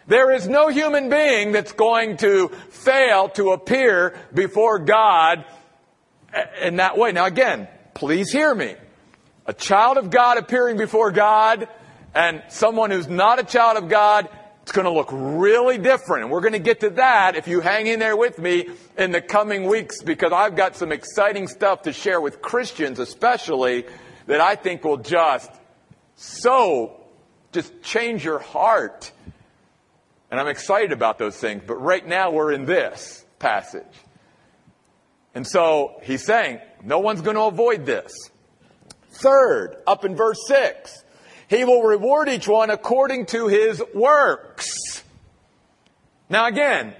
There 0.07 0.31
is 0.31 0.47
no 0.47 0.69
human 0.69 1.09
being 1.09 1.51
that's 1.51 1.73
going 1.73 2.17
to 2.17 2.47
fail 2.69 3.29
to 3.29 3.51
appear 3.51 4.17
before 4.33 4.79
God 4.79 5.43
in 6.61 6.77
that 6.77 6.97
way. 6.97 7.11
Now 7.11 7.25
again, 7.25 7.67
please 7.93 8.31
hear 8.31 8.55
me. 8.55 8.75
A 9.45 9.53
child 9.53 9.97
of 9.97 10.09
God 10.09 10.37
appearing 10.37 10.77
before 10.77 11.11
God 11.11 11.67
and 12.15 12.41
someone 12.47 12.89
who's 12.89 13.07
not 13.07 13.39
a 13.39 13.43
child 13.43 13.77
of 13.77 13.89
God 13.89 14.29
it's 14.67 14.75
going 14.75 14.83
to 14.83 14.91
look 14.91 15.07
really 15.13 15.77
different. 15.77 16.23
And 16.23 16.29
we're 16.29 16.41
going 16.41 16.51
to 16.51 16.59
get 16.59 16.81
to 16.81 16.89
that 16.89 17.37
if 17.37 17.47
you 17.47 17.61
hang 17.61 17.87
in 17.87 17.99
there 17.99 18.17
with 18.17 18.37
me 18.37 18.67
in 18.97 19.11
the 19.11 19.21
coming 19.21 19.63
weeks 19.63 20.03
because 20.03 20.33
I've 20.33 20.57
got 20.57 20.75
some 20.75 20.91
exciting 20.91 21.47
stuff 21.47 21.83
to 21.83 21.93
share 21.93 22.19
with 22.19 22.41
Christians, 22.41 22.99
especially 22.99 23.85
that 24.25 24.41
I 24.41 24.55
think 24.55 24.83
will 24.83 24.97
just 24.97 25.49
so 26.17 26.99
just 27.53 27.81
change 27.81 28.25
your 28.25 28.39
heart. 28.39 29.09
And 30.29 30.37
I'm 30.37 30.49
excited 30.49 30.91
about 30.91 31.17
those 31.17 31.37
things. 31.37 31.63
But 31.65 31.75
right 31.75 32.05
now 32.05 32.31
we're 32.31 32.51
in 32.51 32.65
this 32.65 33.23
passage. 33.39 33.85
And 35.33 35.47
so 35.47 36.01
he's 36.03 36.25
saying, 36.25 36.59
no 36.83 36.99
one's 36.99 37.21
going 37.21 37.37
to 37.37 37.43
avoid 37.43 37.85
this. 37.85 38.11
Third, 39.11 39.77
up 39.87 40.03
in 40.03 40.17
verse 40.17 40.45
6, 40.45 41.05
he 41.47 41.63
will 41.63 41.81
reward 41.81 42.29
each 42.29 42.47
one 42.47 42.69
according 42.69 43.27
to 43.27 43.47
his 43.47 43.81
works. 43.93 45.03
Now 46.29 46.47
again, 46.47 46.93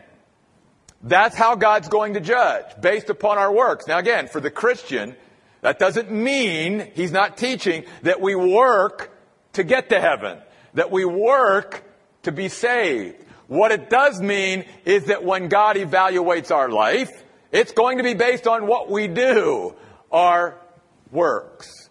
that's 1.04 1.36
how 1.36 1.56
God's 1.56 1.90
going 1.90 2.14
to 2.16 2.20
judge, 2.20 2.66
based 2.82 3.10
upon 3.10 3.38
our 3.38 3.52
works. 3.52 3.88
Now 3.88 3.98
again, 3.98 4.28
for 4.28 4.40
the 4.40 4.50
Christian, 4.50 5.16
that 5.62 5.80
doesn't 5.80 6.12
mean 6.12 6.92
he's 6.96 7.12
not 7.12 7.38
teaching 7.38 7.86
that 8.04 8.22
we 8.22 8.36
work 8.36 9.12
to 9.54 9.64
get 9.64 9.90
to 9.90 10.00
heaven, 10.00 10.40
that 10.74 10.92
we 10.92 11.06
work 11.06 11.84
to 12.24 12.32
be 12.32 12.50
saved. 12.50 13.24
What 13.48 13.72
it 13.72 13.90
does 13.90 14.22
mean 14.22 14.66
is 14.86 15.06
that 15.06 15.24
when 15.24 15.48
God 15.48 15.78
evaluates 15.78 16.52
our 16.52 16.70
life, 16.70 17.10
it's 17.52 17.72
going 17.72 17.98
to 17.98 18.04
be 18.04 18.14
based 18.14 18.48
on 18.48 18.68
what 18.68 18.90
we 18.90 19.08
do, 19.08 19.74
our 20.12 20.60
works. 21.12 21.90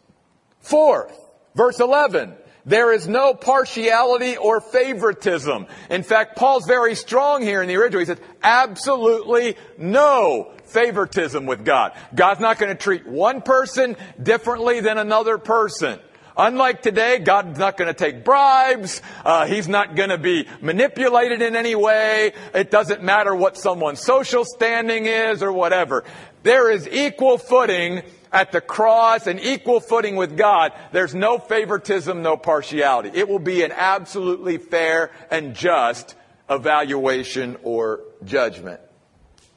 Fourth, 0.61 1.19
verse 1.55 1.81
11. 1.81 2.35
There 2.67 2.93
is 2.93 3.07
no 3.07 3.33
partiality 3.33 4.37
or 4.37 4.61
favoritism. 4.61 5.67
In 5.89 6.03
fact, 6.03 6.37
Paul's 6.37 6.67
very 6.67 6.97
strong 6.97 7.43
here 7.43 7.63
in 7.63 7.69
the 7.69 7.77
original. 7.77 8.01
He 8.01 8.07
says, 8.07 8.21
absolutely 8.43 9.57
no 9.79 10.53
favoritism 10.65 11.47
with 11.47 11.65
God. 11.65 11.93
God's 12.13 12.41
not 12.41 12.59
going 12.59 12.77
to 12.77 12.83
treat 12.83 13.07
one 13.07 13.41
person 13.41 13.97
differently 14.21 14.81
than 14.81 14.99
another 14.99 15.39
person. 15.39 16.01
Unlike 16.37 16.83
today, 16.83 17.19
God's 17.19 17.59
not 17.59 17.79
going 17.79 17.89
to 17.89 17.95
take 17.95 18.23
bribes. 18.23 19.01
Uh, 19.25 19.47
he's 19.47 19.69
not 19.69 19.97
going 19.97 20.11
to 20.11 20.19
be 20.19 20.47
manipulated 20.61 21.41
in 21.41 21.57
any 21.57 21.75
way. 21.75 22.33
It 22.53 22.71
doesn't 22.71 23.03
matter 23.03 23.35
what 23.35 23.57
someone's 23.57 24.01
social 24.01 24.45
standing 24.45 25.07
is 25.07 25.43
or 25.43 25.51
whatever. 25.51 26.05
There 26.43 26.71
is 26.71 26.87
equal 26.89 27.39
footing 27.39 28.03
at 28.37 28.53
the 28.53 28.61
cross 28.61 29.27
and 29.27 29.41
equal 29.41 29.81
footing 29.81 30.15
with 30.15 30.37
God. 30.37 30.73
There's 30.93 31.15
no 31.15 31.39
favoritism, 31.39 32.21
no 32.21 32.37
partiality. 32.37 33.11
It 33.15 33.31
will 33.31 33.39
be 33.39 33.63
an 33.63 33.73
absolutely 33.73 34.59
fair 34.59 35.11
and 35.31 35.55
just 35.55 36.15
evaluation 36.51 37.57
or 37.63 38.01
judgment. 38.27 38.83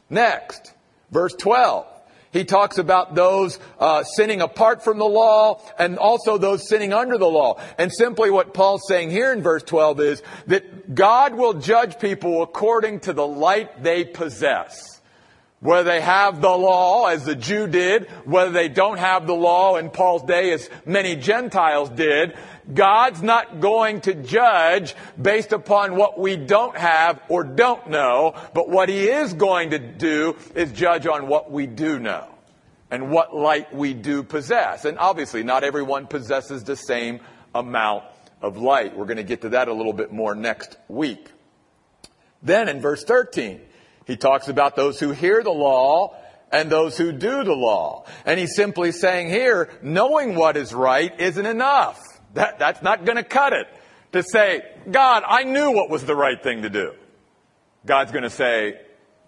Next, 0.09 0.74
verse 1.12 1.33
12. 1.33 1.88
He 2.31 2.45
talks 2.45 2.77
about 2.77 3.15
those 3.15 3.59
uh, 3.79 4.03
sinning 4.03 4.39
apart 4.39 4.81
from 4.81 4.98
the 4.98 5.05
law 5.05 5.62
and 5.77 5.98
also 5.98 6.38
those 6.38 6.69
sinning 6.69 6.93
under 6.93 7.17
the 7.17 7.27
law. 7.27 7.59
And 7.77 7.91
simply 7.91 8.31
what 8.31 8.53
Paul's 8.53 8.88
saying 8.88 9.12
here 9.12 9.33
in 9.33 9.41
verse 9.41 9.63
12 9.63 10.00
is 10.00 10.24
that 10.48 10.95
God 10.95 11.36
will 11.36 11.55
judge 11.55 12.00
people 12.00 12.43
according 12.43 13.01
to 13.01 13.12
the 13.12 13.27
light 13.27 13.83
they 13.83 14.05
possess. 14.05 14.99
Whether 15.61 15.83
they 15.83 16.01
have 16.01 16.39
the 16.39 16.55
law, 16.55 17.07
as 17.07 17.25
the 17.25 17.35
Jew 17.35 17.67
did, 17.67 18.07
whether 18.23 18.51
they 18.51 18.69
don't 18.69 18.97
have 18.97 19.27
the 19.27 19.35
law 19.35 19.75
in 19.75 19.89
Paul's 19.89 20.23
day, 20.23 20.53
as 20.53 20.69
many 20.85 21.17
Gentiles 21.17 21.89
did, 21.89 22.37
God's 22.73 23.21
not 23.21 23.59
going 23.59 24.01
to 24.01 24.13
judge 24.13 24.95
based 25.21 25.51
upon 25.51 25.97
what 25.97 26.17
we 26.17 26.37
don't 26.37 26.77
have 26.77 27.19
or 27.27 27.43
don't 27.43 27.89
know, 27.89 28.35
but 28.53 28.69
what 28.69 28.87
He 28.87 29.09
is 29.09 29.33
going 29.33 29.71
to 29.71 29.79
do 29.79 30.37
is 30.55 30.71
judge 30.71 31.05
on 31.07 31.27
what 31.27 31.51
we 31.51 31.67
do 31.67 31.99
know 31.99 32.27
and 32.89 33.11
what 33.11 33.35
light 33.35 33.73
we 33.73 33.93
do 33.93 34.23
possess. 34.23 34.85
And 34.85 34.97
obviously, 34.97 35.43
not 35.43 35.65
everyone 35.65 36.07
possesses 36.07 36.63
the 36.63 36.75
same 36.75 37.19
amount 37.53 38.05
of 38.41 38.57
light. 38.57 38.95
We're 38.95 39.05
going 39.05 39.17
to 39.17 39.23
get 39.23 39.41
to 39.41 39.49
that 39.49 39.67
a 39.67 39.73
little 39.73 39.93
bit 39.93 40.13
more 40.13 40.35
next 40.35 40.77
week. 40.87 41.29
Then 42.41 42.69
in 42.69 42.79
verse 42.79 43.03
13, 43.03 43.59
he 44.09 44.17
talks 44.17 44.47
about 44.47 44.75
those 44.75 44.99
who 44.99 45.11
hear 45.11 45.43
the 45.43 45.51
law 45.51 46.15
and 46.51 46.71
those 46.71 46.97
who 46.97 47.11
do 47.11 47.43
the 47.43 47.53
law. 47.53 48.05
And 48.25 48.39
he's 48.39 48.55
simply 48.55 48.91
saying 48.91 49.29
here, 49.29 49.69
knowing 49.83 50.33
what 50.33 50.57
is 50.57 50.73
right 50.73 51.13
isn't 51.19 51.45
enough. 51.45 52.01
That, 52.33 52.57
that's 52.57 52.81
not 52.81 53.05
going 53.05 53.17
to 53.17 53.23
cut 53.23 53.53
it. 53.53 53.67
To 54.13 54.23
say, 54.23 54.63
God, 54.89 55.21
I 55.27 55.43
knew 55.43 55.69
what 55.73 55.91
was 55.91 56.05
the 56.05 56.15
right 56.15 56.41
thing 56.41 56.63
to 56.63 56.71
do. 56.71 56.95
God's 57.85 58.11
going 58.11 58.23
to 58.23 58.31
say, 58.31 58.79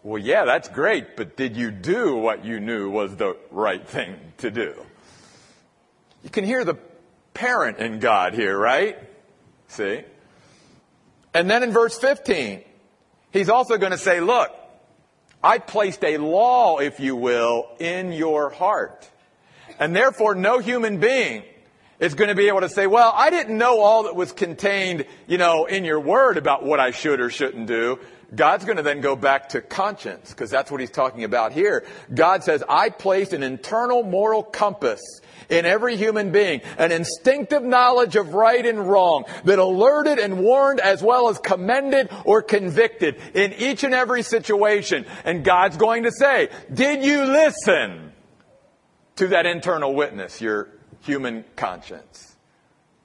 well, 0.01 0.17
yeah, 0.17 0.45
that's 0.45 0.67
great, 0.67 1.15
but 1.15 1.37
did 1.37 1.55
you 1.55 1.69
do 1.69 2.17
what 2.17 2.43
you 2.43 2.59
knew 2.59 2.89
was 2.89 3.15
the 3.15 3.37
right 3.51 3.87
thing 3.87 4.15
to 4.39 4.49
do? 4.49 4.73
You 6.23 6.31
can 6.31 6.43
hear 6.43 6.65
the 6.65 6.79
parent 7.35 7.77
in 7.77 7.99
God 7.99 8.33
here, 8.33 8.57
right? 8.57 8.97
See? 9.67 10.01
And 11.35 11.47
then 11.47 11.61
in 11.61 11.71
verse 11.71 11.99
15, 11.99 12.63
he's 13.29 13.49
also 13.49 13.77
going 13.77 13.91
to 13.91 13.97
say, 13.99 14.21
look, 14.21 14.51
I 15.43 15.57
placed 15.57 16.03
a 16.03 16.17
law, 16.17 16.77
if 16.77 16.99
you 16.99 17.15
will, 17.15 17.67
in 17.79 18.11
your 18.11 18.49
heart. 18.49 19.09
And 19.79 19.95
therefore, 19.95 20.35
no 20.35 20.59
human 20.59 20.99
being 20.99 21.43
is 21.99 22.13
going 22.13 22.29
to 22.29 22.35
be 22.35 22.47
able 22.47 22.61
to 22.61 22.69
say, 22.69 22.87
well, 22.87 23.11
I 23.15 23.29
didn't 23.29 23.57
know 23.57 23.79
all 23.79 24.03
that 24.03 24.15
was 24.15 24.31
contained, 24.31 25.05
you 25.27 25.37
know, 25.37 25.65
in 25.65 25.85
your 25.85 25.99
word 25.99 26.37
about 26.37 26.63
what 26.63 26.79
I 26.79 26.91
should 26.91 27.19
or 27.19 27.29
shouldn't 27.29 27.67
do. 27.67 27.99
God's 28.33 28.63
going 28.63 28.77
to 28.77 28.83
then 28.83 29.01
go 29.01 29.15
back 29.15 29.49
to 29.49 29.61
conscience, 29.61 30.29
because 30.29 30.49
that's 30.49 30.71
what 30.71 30.79
he's 30.79 30.89
talking 30.89 31.25
about 31.25 31.51
here. 31.51 31.85
God 32.13 32.43
says, 32.43 32.63
I 32.67 32.89
placed 32.89 33.33
an 33.33 33.43
internal 33.43 34.03
moral 34.03 34.41
compass 34.41 35.01
in 35.49 35.65
every 35.65 35.97
human 35.97 36.31
being, 36.31 36.61
an 36.77 36.93
instinctive 36.93 37.61
knowledge 37.61 38.15
of 38.15 38.33
right 38.33 38.65
and 38.65 38.89
wrong 38.89 39.25
that 39.43 39.59
alerted 39.59 40.17
and 40.17 40.39
warned 40.39 40.79
as 40.79 41.03
well 41.03 41.27
as 41.27 41.39
commended 41.39 42.09
or 42.23 42.41
convicted 42.41 43.19
in 43.33 43.51
each 43.53 43.83
and 43.83 43.93
every 43.93 44.23
situation. 44.23 45.05
And 45.25 45.43
God's 45.43 45.75
going 45.75 46.03
to 46.03 46.11
say, 46.11 46.47
did 46.73 47.03
you 47.03 47.25
listen 47.25 48.13
to 49.17 49.27
that 49.27 49.45
internal 49.45 49.93
witness, 49.93 50.39
your 50.39 50.69
human 51.01 51.43
conscience? 51.57 52.37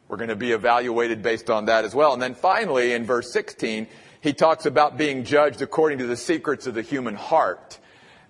We're 0.09 0.19
going 0.19 0.29
to 0.29 0.37
be 0.37 0.53
evaluated 0.53 1.21
based 1.21 1.51
on 1.51 1.65
that 1.65 1.85
as 1.85 1.97
well. 1.97 2.13
And 2.13 2.23
then 2.23 2.37
finally, 2.37 2.93
in 2.93 3.05
verse 3.05 3.33
16, 3.33 3.89
he 4.27 4.33
talks 4.33 4.67
about 4.67 4.99
being 4.99 5.23
judged 5.23 5.63
according 5.63 5.99
to 5.99 6.07
the 6.07 6.17
secrets 6.17 6.67
of 6.67 6.75
the 6.75 6.83
human 6.83 7.15
heart. 7.15 7.79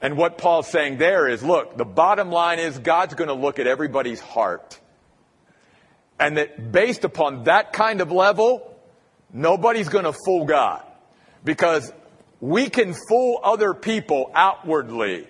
And 0.02 0.18
what 0.18 0.36
Paul's 0.36 0.68
saying 0.68 0.98
there 0.98 1.26
is, 1.26 1.42
look, 1.42 1.78
the 1.78 1.86
bottom 1.86 2.30
line 2.30 2.58
is 2.58 2.78
God's 2.78 3.14
going 3.14 3.28
to 3.28 3.34
look 3.34 3.58
at 3.58 3.66
everybody's 3.66 4.20
heart. 4.20 4.78
And 6.20 6.36
that 6.36 6.70
based 6.70 7.04
upon 7.04 7.44
that 7.44 7.72
kind 7.72 8.02
of 8.02 8.12
level, 8.12 8.76
nobody's 9.32 9.88
going 9.88 10.04
to 10.04 10.12
fool 10.12 10.44
God. 10.44 10.82
Because 11.44 11.90
we 12.42 12.68
can 12.68 12.94
fool 13.08 13.40
other 13.42 13.72
people 13.72 14.30
outwardly. 14.34 15.26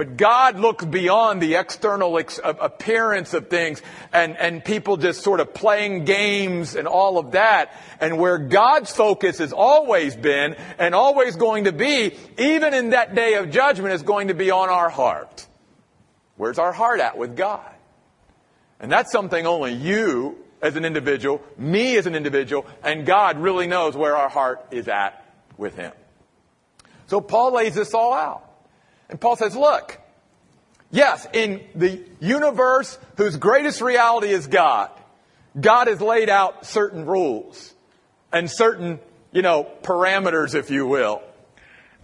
But 0.00 0.16
God 0.16 0.58
looks 0.58 0.82
beyond 0.82 1.42
the 1.42 1.56
external 1.56 2.16
ex- 2.16 2.40
appearance 2.42 3.34
of 3.34 3.50
things 3.50 3.82
and, 4.14 4.34
and 4.38 4.64
people 4.64 4.96
just 4.96 5.20
sort 5.20 5.40
of 5.40 5.52
playing 5.52 6.06
games 6.06 6.74
and 6.74 6.88
all 6.88 7.18
of 7.18 7.32
that. 7.32 7.78
And 8.00 8.16
where 8.16 8.38
God's 8.38 8.90
focus 8.90 9.40
has 9.40 9.52
always 9.52 10.16
been 10.16 10.56
and 10.78 10.94
always 10.94 11.36
going 11.36 11.64
to 11.64 11.72
be, 11.72 12.16
even 12.38 12.72
in 12.72 12.90
that 12.90 13.14
day 13.14 13.34
of 13.34 13.50
judgment, 13.50 13.92
is 13.92 14.02
going 14.02 14.28
to 14.28 14.34
be 14.34 14.50
on 14.50 14.70
our 14.70 14.88
heart. 14.88 15.46
Where's 16.38 16.58
our 16.58 16.72
heart 16.72 17.00
at 17.00 17.18
with 17.18 17.36
God? 17.36 17.70
And 18.80 18.90
that's 18.90 19.12
something 19.12 19.46
only 19.46 19.74
you 19.74 20.38
as 20.62 20.76
an 20.76 20.86
individual, 20.86 21.42
me 21.58 21.98
as 21.98 22.06
an 22.06 22.14
individual, 22.14 22.66
and 22.82 23.04
God 23.04 23.38
really 23.38 23.66
knows 23.66 23.94
where 23.98 24.16
our 24.16 24.30
heart 24.30 24.64
is 24.70 24.88
at 24.88 25.22
with 25.58 25.76
Him. 25.76 25.92
So 27.08 27.20
Paul 27.20 27.52
lays 27.52 27.74
this 27.74 27.92
all 27.92 28.14
out. 28.14 28.49
And 29.10 29.20
Paul 29.20 29.36
says, 29.36 29.56
look, 29.56 29.98
yes, 30.90 31.26
in 31.32 31.62
the 31.74 32.02
universe 32.20 32.98
whose 33.16 33.36
greatest 33.36 33.80
reality 33.80 34.28
is 34.28 34.46
God, 34.46 34.90
God 35.60 35.88
has 35.88 36.00
laid 36.00 36.30
out 36.30 36.64
certain 36.64 37.04
rules 37.04 37.74
and 38.32 38.48
certain, 38.48 39.00
you 39.32 39.42
know, 39.42 39.68
parameters, 39.82 40.54
if 40.54 40.70
you 40.70 40.86
will. 40.86 41.22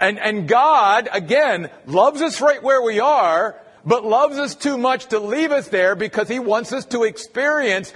And, 0.01 0.19
and 0.19 0.47
God, 0.49 1.09
again, 1.13 1.71
loves 1.87 2.21
us 2.21 2.41
right 2.41 2.63
where 2.63 2.83
we 2.83 3.01
are, 3.01 3.59
but 3.85 4.05
loves 4.05 4.37
us 4.37 4.55
too 4.55 4.77
much 4.77 5.07
to 5.07 5.21
leave 5.21 5.53
us 5.53 5.69
there 5.69 5.95
because 5.95 6.29
He 6.29 6.41
wants 6.41 6.73
us 6.73 6.85
to 6.87 7.05
experience 7.05 7.93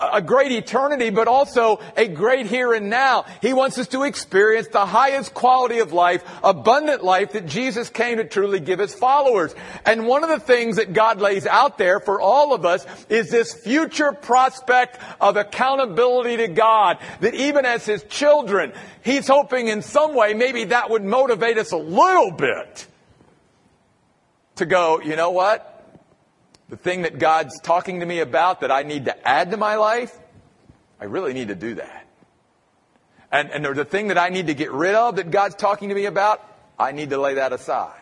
a 0.00 0.22
great 0.22 0.50
eternity, 0.52 1.10
but 1.10 1.28
also 1.28 1.80
a 1.96 2.08
great 2.08 2.46
here 2.46 2.72
and 2.72 2.88
now. 2.88 3.26
He 3.42 3.52
wants 3.52 3.78
us 3.78 3.88
to 3.88 4.04
experience 4.04 4.68
the 4.68 4.86
highest 4.86 5.34
quality 5.34 5.78
of 5.78 5.92
life, 5.92 6.24
abundant 6.42 7.04
life 7.04 7.32
that 7.32 7.46
Jesus 7.46 7.90
came 7.90 8.16
to 8.16 8.24
truly 8.24 8.60
give 8.60 8.78
his 8.78 8.94
followers. 8.94 9.54
And 9.84 10.06
one 10.06 10.24
of 10.24 10.30
the 10.30 10.40
things 10.40 10.76
that 10.76 10.92
God 10.92 11.20
lays 11.20 11.46
out 11.46 11.76
there 11.78 12.00
for 12.00 12.20
all 12.20 12.54
of 12.54 12.64
us 12.64 12.86
is 13.08 13.30
this 13.30 13.52
future 13.52 14.12
prospect 14.12 14.98
of 15.20 15.36
accountability 15.36 16.38
to 16.38 16.48
God, 16.48 16.98
that 17.20 17.34
even 17.34 17.66
as 17.66 17.84
his 17.84 18.02
children, 18.04 18.72
he's 19.04 19.28
hoping 19.28 19.68
in 19.68 19.82
some 19.82 20.14
way 20.14 20.34
maybe 20.34 20.64
that 20.64 20.90
would 20.90 21.04
motivate 21.04 21.58
us 21.58 21.72
a 21.72 21.76
little 21.76 22.30
bit 22.30 22.86
to 24.56 24.66
go, 24.66 25.00
you 25.00 25.16
know 25.16 25.30
what? 25.30 25.79
The 26.70 26.76
thing 26.76 27.02
that 27.02 27.18
God's 27.18 27.60
talking 27.60 28.00
to 28.00 28.06
me 28.06 28.20
about 28.20 28.60
that 28.60 28.70
I 28.70 28.84
need 28.84 29.06
to 29.06 29.28
add 29.28 29.50
to 29.50 29.56
my 29.56 29.74
life, 29.74 30.16
I 31.00 31.04
really 31.04 31.32
need 31.32 31.48
to 31.48 31.56
do 31.56 31.74
that. 31.74 32.06
And, 33.32 33.50
and 33.50 33.64
the 33.64 33.84
thing 33.84 34.08
that 34.08 34.18
I 34.18 34.28
need 34.28 34.46
to 34.46 34.54
get 34.54 34.70
rid 34.70 34.94
of 34.94 35.16
that 35.16 35.30
God's 35.30 35.56
talking 35.56 35.88
to 35.88 35.94
me 35.94 36.06
about, 36.06 36.40
I 36.78 36.92
need 36.92 37.10
to 37.10 37.18
lay 37.18 37.34
that 37.34 37.52
aside. 37.52 37.96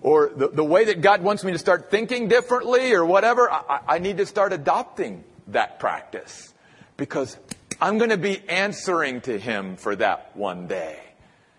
Or 0.00 0.30
the, 0.34 0.48
the 0.48 0.64
way 0.64 0.84
that 0.84 1.00
God 1.00 1.22
wants 1.22 1.42
me 1.42 1.52
to 1.52 1.58
start 1.58 1.90
thinking 1.90 2.28
differently 2.28 2.92
or 2.92 3.04
whatever, 3.04 3.50
I, 3.50 3.80
I 3.88 3.98
need 3.98 4.18
to 4.18 4.26
start 4.26 4.52
adopting 4.52 5.24
that 5.48 5.80
practice. 5.80 6.54
Because 6.96 7.36
I'm 7.80 7.98
going 7.98 8.10
to 8.10 8.16
be 8.16 8.40
answering 8.48 9.20
to 9.22 9.36
Him 9.36 9.76
for 9.76 9.96
that 9.96 10.36
one 10.36 10.68
day. 10.68 11.00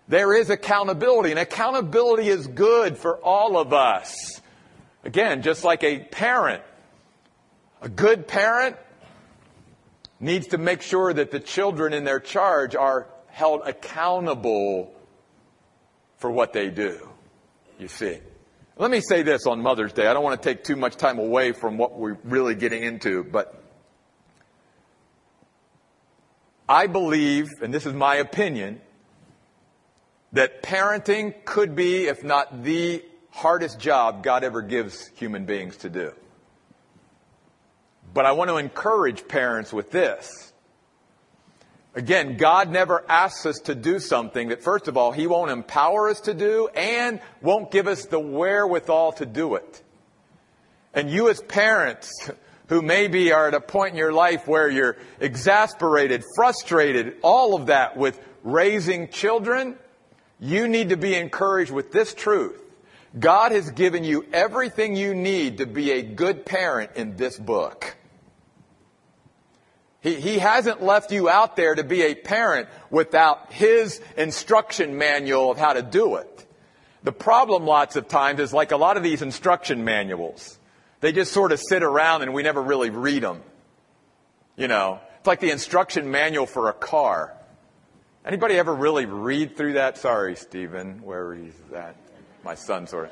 There 0.07 0.33
is 0.33 0.49
accountability, 0.49 1.31
and 1.31 1.39
accountability 1.39 2.29
is 2.29 2.47
good 2.47 2.97
for 2.97 3.17
all 3.17 3.57
of 3.57 3.73
us. 3.73 4.41
Again, 5.07 5.41
just 5.41 5.63
like 5.63 5.85
a 5.85 5.99
parent, 5.99 6.61
a 7.81 7.87
good 7.87 8.27
parent 8.27 8.75
needs 10.19 10.47
to 10.47 10.57
make 10.57 10.81
sure 10.81 11.13
that 11.13 11.31
the 11.31 11.39
children 11.39 11.93
in 11.93 12.03
their 12.03 12.19
charge 12.19 12.75
are 12.75 13.07
held 13.27 13.61
accountable 13.65 14.93
for 16.17 16.29
what 16.29 16.51
they 16.51 16.69
do. 16.69 17.07
You 17.79 17.87
see. 17.87 18.19
Let 18.75 18.91
me 18.91 18.99
say 18.99 19.23
this 19.23 19.47
on 19.47 19.61
Mother's 19.61 19.93
Day. 19.93 20.07
I 20.07 20.13
don't 20.13 20.25
want 20.25 20.41
to 20.41 20.49
take 20.49 20.65
too 20.65 20.75
much 20.75 20.97
time 20.97 21.19
away 21.19 21.53
from 21.53 21.77
what 21.77 21.97
we're 21.97 22.17
really 22.25 22.55
getting 22.55 22.83
into, 22.83 23.23
but 23.23 23.63
I 26.67 26.87
believe, 26.87 27.47
and 27.61 27.73
this 27.73 27.85
is 27.85 27.93
my 27.93 28.17
opinion, 28.17 28.81
that 30.33 30.61
parenting 30.61 31.45
could 31.45 31.77
be, 31.77 32.07
if 32.07 32.25
not 32.25 32.63
the 32.63 33.05
hardest 33.37 33.79
job 33.79 34.23
God 34.23 34.43
ever 34.43 34.63
gives 34.63 35.09
human 35.09 35.45
beings 35.45 35.77
to 35.77 35.89
do. 35.89 36.11
But 38.11 38.25
I 38.25 38.31
want 38.31 38.49
to 38.49 38.57
encourage 38.57 39.27
parents 39.27 39.71
with 39.71 39.91
this. 39.91 40.51
Again, 41.93 42.37
God 42.37 42.71
never 42.71 43.05
asks 43.07 43.45
us 43.45 43.59
to 43.65 43.75
do 43.75 43.99
something 43.99 44.49
that, 44.49 44.63
first 44.63 44.87
of 44.87 44.97
all, 44.97 45.11
He 45.11 45.27
won't 45.27 45.51
empower 45.51 46.09
us 46.09 46.21
to 46.21 46.33
do 46.33 46.67
and 46.69 47.19
won't 47.39 47.69
give 47.69 47.87
us 47.87 48.05
the 48.05 48.19
wherewithal 48.19 49.13
to 49.13 49.25
do 49.27 49.53
it. 49.53 49.83
And 50.95 51.07
you 51.07 51.29
as 51.29 51.39
parents 51.39 52.11
who 52.69 52.81
maybe 52.81 53.31
are 53.33 53.49
at 53.49 53.53
a 53.53 53.61
point 53.61 53.91
in 53.91 53.97
your 53.97 54.13
life 54.13 54.47
where 54.47 54.67
you're 54.67 54.97
exasperated, 55.19 56.23
frustrated, 56.35 57.17
all 57.21 57.53
of 57.53 57.67
that 57.67 57.97
with 57.97 58.19
raising 58.43 59.09
children, 59.09 59.77
you 60.39 60.67
need 60.67 60.89
to 60.89 60.97
be 60.97 61.13
encouraged 61.13 61.71
with 61.71 61.91
this 61.91 62.15
truth. 62.15 62.63
God 63.17 63.51
has 63.51 63.71
given 63.71 64.03
you 64.03 64.25
everything 64.33 64.95
you 64.95 65.13
need 65.15 65.59
to 65.59 65.65
be 65.65 65.91
a 65.91 66.01
good 66.01 66.45
parent 66.45 66.91
in 66.95 67.15
this 67.15 67.37
book. 67.37 67.95
He, 70.01 70.15
he 70.15 70.39
hasn't 70.39 70.83
left 70.83 71.11
you 71.11 71.29
out 71.29 71.55
there 71.55 71.73
to 71.75 71.83
be 71.83 72.03
a 72.03 72.15
parent 72.15 72.69
without 72.89 73.51
His 73.51 74.01
instruction 74.15 74.97
manual 74.97 75.51
of 75.51 75.57
how 75.57 75.73
to 75.73 75.81
do 75.81 76.15
it. 76.15 76.45
The 77.03 77.11
problem 77.11 77.65
lots 77.65 77.95
of 77.95 78.07
times 78.07 78.39
is 78.39 78.53
like 78.53 78.71
a 78.71 78.77
lot 78.77 78.97
of 78.97 79.03
these 79.03 79.21
instruction 79.21 79.83
manuals. 79.83 80.59
They 80.99 81.11
just 81.11 81.31
sort 81.31 81.51
of 81.51 81.59
sit 81.59 81.83
around 81.83 82.23
and 82.23 82.33
we 82.33 82.43
never 82.43 82.61
really 82.61 82.89
read 82.89 83.23
them. 83.23 83.41
You 84.55 84.67
know, 84.67 84.99
it's 85.17 85.27
like 85.27 85.39
the 85.39 85.51
instruction 85.51 86.09
manual 86.09 86.45
for 86.45 86.69
a 86.69 86.73
car. 86.73 87.33
Anybody 88.25 88.55
ever 88.55 88.73
really 88.73 89.05
read 89.05 89.55
through 89.55 89.73
that? 89.73 89.97
Sorry, 89.97 90.35
Stephen, 90.35 91.01
where 91.03 91.33
is 91.33 91.53
that? 91.71 91.95
My 92.47 92.55
son 92.55 92.87
sort 92.87 93.07
of. 93.07 93.11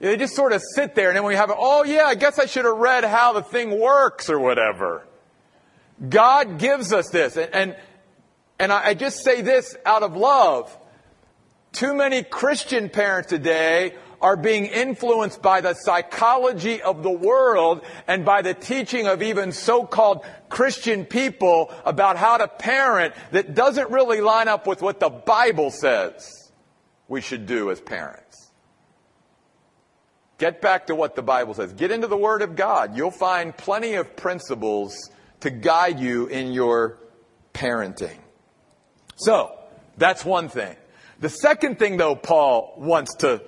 They 0.00 0.16
just 0.16 0.34
sort 0.34 0.52
of 0.52 0.60
sit 0.74 0.96
there 0.96 1.10
and 1.10 1.16
then 1.16 1.22
we 1.22 1.36
have, 1.36 1.52
oh 1.56 1.84
yeah, 1.84 2.02
I 2.02 2.16
guess 2.16 2.40
I 2.40 2.46
should 2.46 2.64
have 2.64 2.76
read 2.76 3.04
how 3.04 3.32
the 3.32 3.44
thing 3.44 3.78
works 3.78 4.28
or 4.28 4.40
whatever. 4.40 5.06
God 6.08 6.58
gives 6.58 6.92
us 6.92 7.10
this. 7.10 7.36
And, 7.36 7.54
and, 7.54 7.76
and 8.58 8.72
I, 8.72 8.86
I 8.88 8.94
just 8.94 9.22
say 9.22 9.40
this 9.40 9.76
out 9.86 10.02
of 10.02 10.16
love. 10.16 10.76
Too 11.70 11.94
many 11.94 12.24
Christian 12.24 12.88
parents 12.88 13.28
today 13.28 13.94
are 14.20 14.36
being 14.36 14.66
influenced 14.66 15.40
by 15.40 15.60
the 15.60 15.74
psychology 15.74 16.82
of 16.82 17.04
the 17.04 17.10
world 17.12 17.82
and 18.08 18.24
by 18.24 18.42
the 18.42 18.54
teaching 18.54 19.06
of 19.06 19.22
even 19.22 19.52
so-called 19.52 20.24
Christian 20.48 21.04
people 21.04 21.72
about 21.84 22.16
how 22.16 22.36
to 22.36 22.48
parent 22.48 23.14
that 23.30 23.54
doesn't 23.54 23.90
really 23.90 24.20
line 24.20 24.48
up 24.48 24.66
with 24.66 24.82
what 24.82 24.98
the 24.98 25.08
Bible 25.08 25.70
says 25.70 26.43
we 27.08 27.20
should 27.20 27.46
do 27.46 27.70
as 27.70 27.80
parents. 27.80 28.50
Get 30.38 30.60
back 30.60 30.88
to 30.88 30.94
what 30.94 31.14
the 31.14 31.22
Bible 31.22 31.54
says. 31.54 31.72
Get 31.72 31.90
into 31.90 32.06
the 32.06 32.16
Word 32.16 32.42
of 32.42 32.56
God. 32.56 32.96
You'll 32.96 33.10
find 33.10 33.56
plenty 33.56 33.94
of 33.94 34.16
principles 34.16 35.10
to 35.40 35.50
guide 35.50 36.00
you 36.00 36.26
in 36.26 36.52
your 36.52 36.98
parenting. 37.52 38.18
So, 39.16 39.56
that's 39.96 40.24
one 40.24 40.48
thing. 40.48 40.76
The 41.20 41.28
second 41.28 41.78
thing, 41.78 41.96
though, 41.96 42.16
Paul 42.16 42.74
wants 42.76 43.14
to 43.16 43.42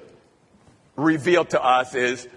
reveal 0.94 1.44
to 1.46 1.62
us 1.62 1.94
is 1.94 2.28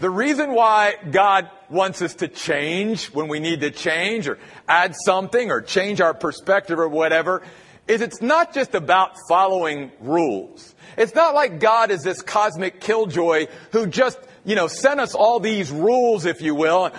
the 0.00 0.10
reason 0.10 0.52
why 0.54 0.94
God 1.10 1.50
wants 1.70 2.02
us 2.02 2.14
to 2.16 2.28
change 2.28 3.06
when 3.06 3.28
we 3.28 3.38
need 3.40 3.60
to 3.60 3.70
change 3.70 4.26
or 4.26 4.38
add 4.66 4.94
something 5.04 5.50
or 5.50 5.60
change 5.60 6.00
our 6.00 6.14
perspective 6.14 6.78
or 6.78 6.88
whatever 6.88 7.42
is 7.86 8.00
it's 8.00 8.22
not 8.22 8.54
just 8.54 8.74
about 8.74 9.16
following 9.28 9.90
rules. 10.00 10.74
It's 10.96 11.14
not 11.14 11.34
like 11.34 11.60
God 11.60 11.90
is 11.90 12.02
this 12.02 12.22
cosmic 12.22 12.80
killjoy 12.80 13.46
who 13.72 13.86
just, 13.86 14.18
you 14.44 14.54
know, 14.54 14.68
sent 14.68 15.00
us 15.00 15.14
all 15.14 15.40
these 15.40 15.70
rules, 15.70 16.24
if 16.24 16.40
you 16.40 16.54
will. 16.54 16.92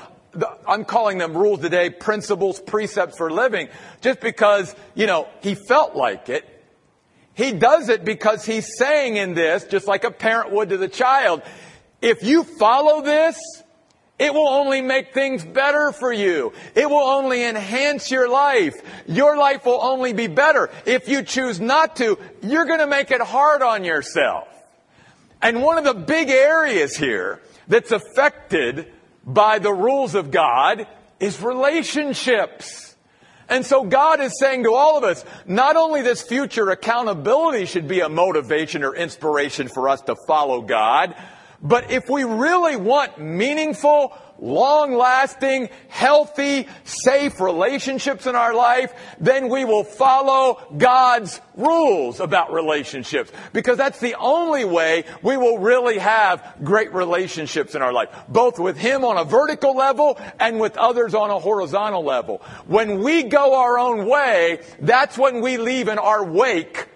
I'm 0.68 0.86
calling 0.86 1.18
them 1.18 1.36
rules 1.36 1.62
today, 1.62 1.90
principles, 1.90 2.60
precepts 2.60 3.18
for 3.18 3.32
living, 3.32 3.70
just 4.02 4.20
because, 4.20 4.76
you 4.94 5.08
know, 5.08 5.28
he 5.42 5.56
felt 5.56 5.96
like 5.96 6.30
it. 6.30 6.46
He 7.34 7.52
does 7.52 7.90
it 7.90 8.06
because 8.06 8.46
he's 8.46 8.78
saying 8.78 9.18
in 9.18 9.34
this, 9.34 9.66
just 9.66 9.88
like 9.88 10.04
a 10.04 10.12
parent 10.12 10.52
would 10.52 10.70
to 10.70 10.78
the 10.78 10.88
child, 10.88 11.42
if 12.02 12.24
you 12.24 12.44
follow 12.44 13.02
this, 13.02 13.38
it 14.18 14.34
will 14.34 14.48
only 14.48 14.82
make 14.82 15.14
things 15.14 15.44
better 15.44 15.92
for 15.92 16.12
you. 16.12 16.54
It 16.74 16.90
will 16.90 16.98
only 16.98 17.44
enhance 17.44 18.10
your 18.10 18.30
life. 18.30 18.76
Your 19.08 19.36
life 19.38 19.66
will 19.66 19.82
only 19.82 20.14
be 20.14 20.28
better. 20.28 20.70
If 20.86 21.10
you 21.10 21.22
choose 21.22 21.60
not 21.60 21.98
to, 21.98 22.18
you're 22.42 22.66
going 22.66 22.80
to 22.80 22.88
make 22.88 23.12
it 23.12 23.22
hard 23.22 23.62
on 23.62 23.84
yourself. 23.84 24.48
And 25.42 25.62
one 25.62 25.78
of 25.78 25.84
the 25.84 25.94
big 25.94 26.30
areas 26.30 26.96
here 26.96 27.42
that's 27.68 27.92
affected 27.92 28.92
by 29.26 29.60
the 29.60 29.74
rules 29.74 30.16
of 30.16 30.32
God 30.32 30.88
is 31.20 31.42
relationships. 31.42 32.96
And 33.50 33.66
so 33.66 33.84
God 33.84 34.22
is 34.22 34.40
saying 34.40 34.64
to 34.64 34.74
all 34.74 34.98
of 34.98 35.04
us, 35.04 35.24
not 35.46 35.76
only 35.76 36.02
this 36.02 36.22
future 36.22 36.70
accountability 36.70 37.66
should 37.66 37.88
be 37.88 38.00
a 38.00 38.10
motivation 38.10 38.84
or 38.84 38.96
inspiration 38.96 39.68
for 39.68 39.90
us 39.90 40.02
to 40.04 40.16
follow 40.26 40.62
God, 40.62 41.16
but 41.66 41.90
if 41.90 42.08
we 42.10 42.24
really 42.24 42.76
want 42.76 43.20
meaningful, 43.20 44.16
long 44.38 44.94
lasting, 44.94 45.70
healthy, 45.88 46.68
safe 46.84 47.42
relationships 47.42 48.28
in 48.28 48.36
our 48.36 48.54
life, 48.54 48.94
then 49.20 49.50
we 49.50 49.66
will 49.66 49.84
follow 49.84 50.62
God's 50.78 51.42
rules 51.56 52.20
about 52.20 52.54
relationships. 52.54 53.32
Because 53.52 53.80
that's 53.80 54.00
the 54.00 54.14
only 54.14 54.64
way 54.64 55.06
we 55.24 55.38
will 55.38 55.58
really 55.58 55.98
have 55.98 56.56
great 56.64 56.94
relationships 56.94 57.74
in 57.74 57.82
our 57.82 57.92
life. 57.92 58.10
Both 58.30 58.60
with 58.60 58.78
Him 58.78 59.04
on 59.04 59.18
a 59.18 59.24
vertical 59.24 59.76
level 59.76 60.20
and 60.40 60.60
with 60.60 60.78
others 60.78 61.16
on 61.16 61.32
a 61.32 61.40
horizontal 61.40 62.04
level. 62.04 62.44
When 62.68 63.02
we 63.02 63.24
go 63.24 63.56
our 63.56 63.80
own 63.80 64.06
way, 64.06 64.60
that's 64.80 65.18
when 65.18 65.42
we 65.42 65.58
leave 65.58 65.88
in 65.88 65.98
our 65.98 66.24
wake 66.24 66.90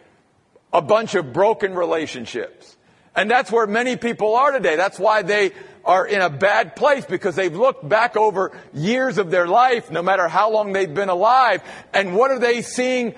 a 0.72 0.82
bunch 0.84 1.16
of 1.16 1.34
broken 1.34 1.74
relationships. 1.74 2.78
And 3.16 3.30
that's 3.30 3.52
where 3.52 3.68
many 3.68 3.96
people 3.96 4.36
are 4.36 4.52
today. 4.52 4.76
That's 4.76 5.00
why 5.00 5.22
they 5.22 5.52
are 5.86 6.06
in 6.06 6.22
a 6.22 6.30
bad 6.30 6.76
place 6.76 7.06
because 7.06 7.36
they've 7.36 7.56
looked 7.56 7.88
back 7.88 8.16
over 8.16 8.58
years 8.74 9.18
of 9.18 9.32
their 9.32 9.48
life, 9.48 9.90
no 9.92 10.02
matter 10.02 10.28
how 10.28 10.52
long 10.52 10.74
they've 10.74 10.94
been 10.94 11.10
alive. 11.10 11.62
And 11.94 12.16
what 12.16 12.32
are 12.32 12.40
they 12.40 12.62
seeing 12.62 13.16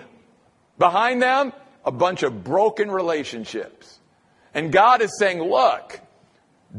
behind 0.77 1.21
them? 1.21 1.53
A 1.83 1.91
bunch 1.91 2.23
of 2.23 2.43
broken 2.43 2.89
relationships. 2.89 3.99
And 4.53 4.71
God 4.71 5.01
is 5.01 5.17
saying, 5.17 5.41
look, 5.41 5.99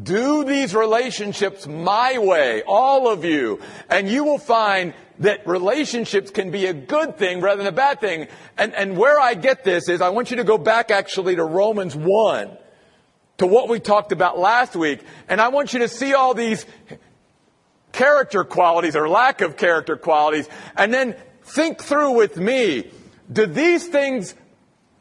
do 0.00 0.44
these 0.44 0.74
relationships 0.74 1.66
my 1.66 2.18
way, 2.18 2.62
all 2.66 3.08
of 3.08 3.24
you, 3.24 3.60
and 3.90 4.08
you 4.08 4.24
will 4.24 4.38
find 4.38 4.94
that 5.18 5.46
relationships 5.46 6.30
can 6.30 6.50
be 6.50 6.66
a 6.66 6.72
good 6.72 7.18
thing 7.18 7.40
rather 7.40 7.58
than 7.58 7.66
a 7.66 7.76
bad 7.76 8.00
thing. 8.00 8.28
And, 8.56 8.74
and 8.74 8.96
where 8.96 9.20
I 9.20 9.34
get 9.34 9.64
this 9.64 9.88
is 9.88 10.00
I 10.00 10.08
want 10.08 10.30
you 10.30 10.38
to 10.38 10.44
go 10.44 10.56
back 10.56 10.90
actually 10.90 11.36
to 11.36 11.44
Romans 11.44 11.94
1 11.94 12.56
to 13.38 13.46
what 13.46 13.68
we 13.68 13.80
talked 13.80 14.12
about 14.12 14.38
last 14.38 14.76
week. 14.76 15.00
And 15.28 15.40
I 15.40 15.48
want 15.48 15.72
you 15.72 15.80
to 15.80 15.88
see 15.88 16.14
all 16.14 16.34
these 16.34 16.64
character 17.92 18.44
qualities 18.44 18.96
or 18.96 19.08
lack 19.08 19.40
of 19.40 19.56
character 19.56 19.96
qualities 19.96 20.48
and 20.76 20.92
then 20.92 21.14
think 21.42 21.82
through 21.82 22.12
with 22.12 22.36
me. 22.36 22.90
Do 23.30 23.46
these 23.46 23.86
things 23.88 24.34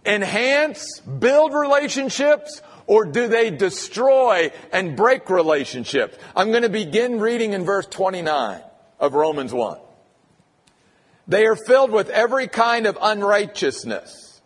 enhance, 0.05 0.99
build 0.99 1.53
relationships, 1.53 2.61
or 2.87 3.05
do 3.05 3.27
they 3.27 3.51
destroy 3.51 4.51
and 4.71 4.95
break 4.95 5.29
relationships? 5.29 6.17
I'm 6.35 6.51
going 6.51 6.63
to 6.63 6.69
begin 6.69 7.19
reading 7.19 7.53
in 7.53 7.63
verse 7.63 7.85
29 7.85 8.61
of 8.99 9.13
Romans 9.13 9.53
1. 9.53 9.77
They 11.27 11.45
are 11.45 11.55
filled 11.55 11.91
with 11.91 12.09
every 12.09 12.47
kind 12.47 12.87
of 12.87 12.97
unrighteousness, 13.01 14.41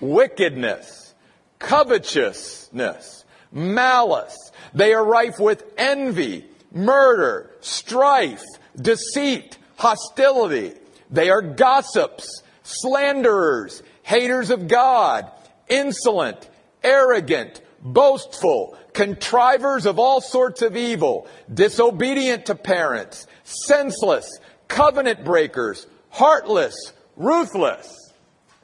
wickedness, 0.00 1.14
covetousness 1.58 3.19
malice. 3.52 4.36
They 4.74 4.92
are 4.94 5.04
rife 5.04 5.38
with 5.38 5.64
envy, 5.76 6.46
murder, 6.72 7.50
strife, 7.60 8.44
deceit, 8.80 9.58
hostility. 9.76 10.74
They 11.10 11.30
are 11.30 11.42
gossips, 11.42 12.42
slanderers, 12.62 13.82
haters 14.02 14.50
of 14.50 14.68
God, 14.68 15.30
insolent, 15.68 16.48
arrogant, 16.82 17.60
boastful, 17.82 18.76
contrivers 18.92 19.86
of 19.86 19.98
all 19.98 20.20
sorts 20.20 20.62
of 20.62 20.76
evil, 20.76 21.26
disobedient 21.52 22.46
to 22.46 22.54
parents, 22.54 23.26
senseless, 23.44 24.38
covenant 24.68 25.24
breakers, 25.24 25.86
heartless, 26.10 26.74
ruthless. 27.16 28.12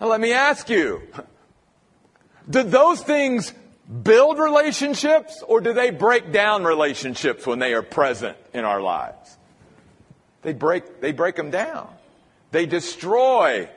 Now 0.00 0.08
let 0.08 0.20
me 0.20 0.32
ask 0.32 0.68
you, 0.68 1.02
did 2.50 2.70
those 2.70 3.02
things 3.02 3.52
build 4.02 4.38
relationships 4.38 5.42
or 5.46 5.60
do 5.60 5.72
they 5.72 5.90
break 5.90 6.32
down 6.32 6.64
relationships 6.64 7.46
when 7.46 7.58
they 7.58 7.74
are 7.74 7.82
present 7.82 8.36
in 8.52 8.64
our 8.64 8.80
lives? 8.80 9.36
They 10.42 10.52
break, 10.52 11.00
they 11.00 11.12
break 11.12 11.36
them 11.36 11.50
down. 11.50 11.88
They 12.50 12.66
destroy 12.66 13.68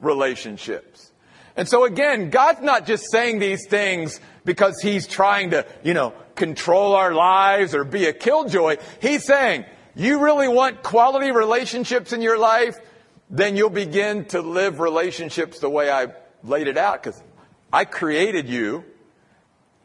relationships. 0.00 1.10
And 1.56 1.68
so 1.68 1.84
again, 1.84 2.30
God's 2.30 2.62
not 2.62 2.86
just 2.86 3.10
saying 3.10 3.38
these 3.38 3.66
things 3.66 4.20
because 4.44 4.80
He's 4.80 5.06
trying 5.06 5.50
to, 5.50 5.66
you 5.82 5.94
know, 5.94 6.12
control 6.34 6.94
our 6.94 7.12
lives 7.12 7.74
or 7.74 7.84
be 7.84 8.06
a 8.06 8.12
killjoy. 8.12 8.76
He's 9.00 9.24
saying, 9.24 9.64
you 9.96 10.20
really 10.20 10.48
want 10.48 10.82
quality 10.82 11.32
relationships 11.32 12.12
in 12.12 12.22
your 12.22 12.38
life? 12.38 12.78
then 13.30 13.56
you'll 13.56 13.70
begin 13.70 14.24
to 14.26 14.40
live 14.40 14.80
relationships 14.80 15.58
the 15.60 15.68
way 15.68 15.90
I 15.90 16.08
laid 16.42 16.66
it 16.66 16.78
out 16.78 17.02
because 17.02 17.22
I 17.72 17.84
created 17.84 18.48
you 18.48 18.84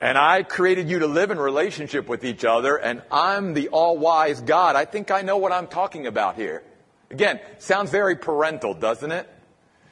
and 0.03 0.17
I 0.17 0.43
created 0.43 0.89
you 0.89 0.99
to 0.99 1.07
live 1.07 1.31
in 1.31 1.39
relationship 1.39 2.09
with 2.09 2.25
each 2.25 2.43
other 2.43 2.75
and 2.75 3.01
I'm 3.09 3.53
the 3.53 3.69
all 3.69 3.97
wise 3.97 4.41
God. 4.41 4.75
I 4.75 4.83
think 4.83 5.11
I 5.11 5.21
know 5.21 5.37
what 5.37 5.53
I'm 5.53 5.67
talking 5.67 6.07
about 6.07 6.35
here. 6.35 6.61
Again, 7.09 7.39
sounds 7.59 7.89
very 7.89 8.17
parental, 8.17 8.73
doesn't 8.73 9.13
it? 9.13 9.29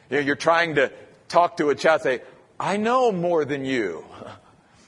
You 0.10 0.18
know, 0.18 0.24
you're 0.24 0.36
trying 0.36 0.76
to 0.76 0.92
talk 1.30 1.56
to 1.58 1.70
a 1.70 1.76
child, 1.76 2.02
say, 2.02 2.20
I 2.60 2.76
know 2.76 3.14
more 3.14 3.46
than 3.46 3.66
you. 3.66 4.06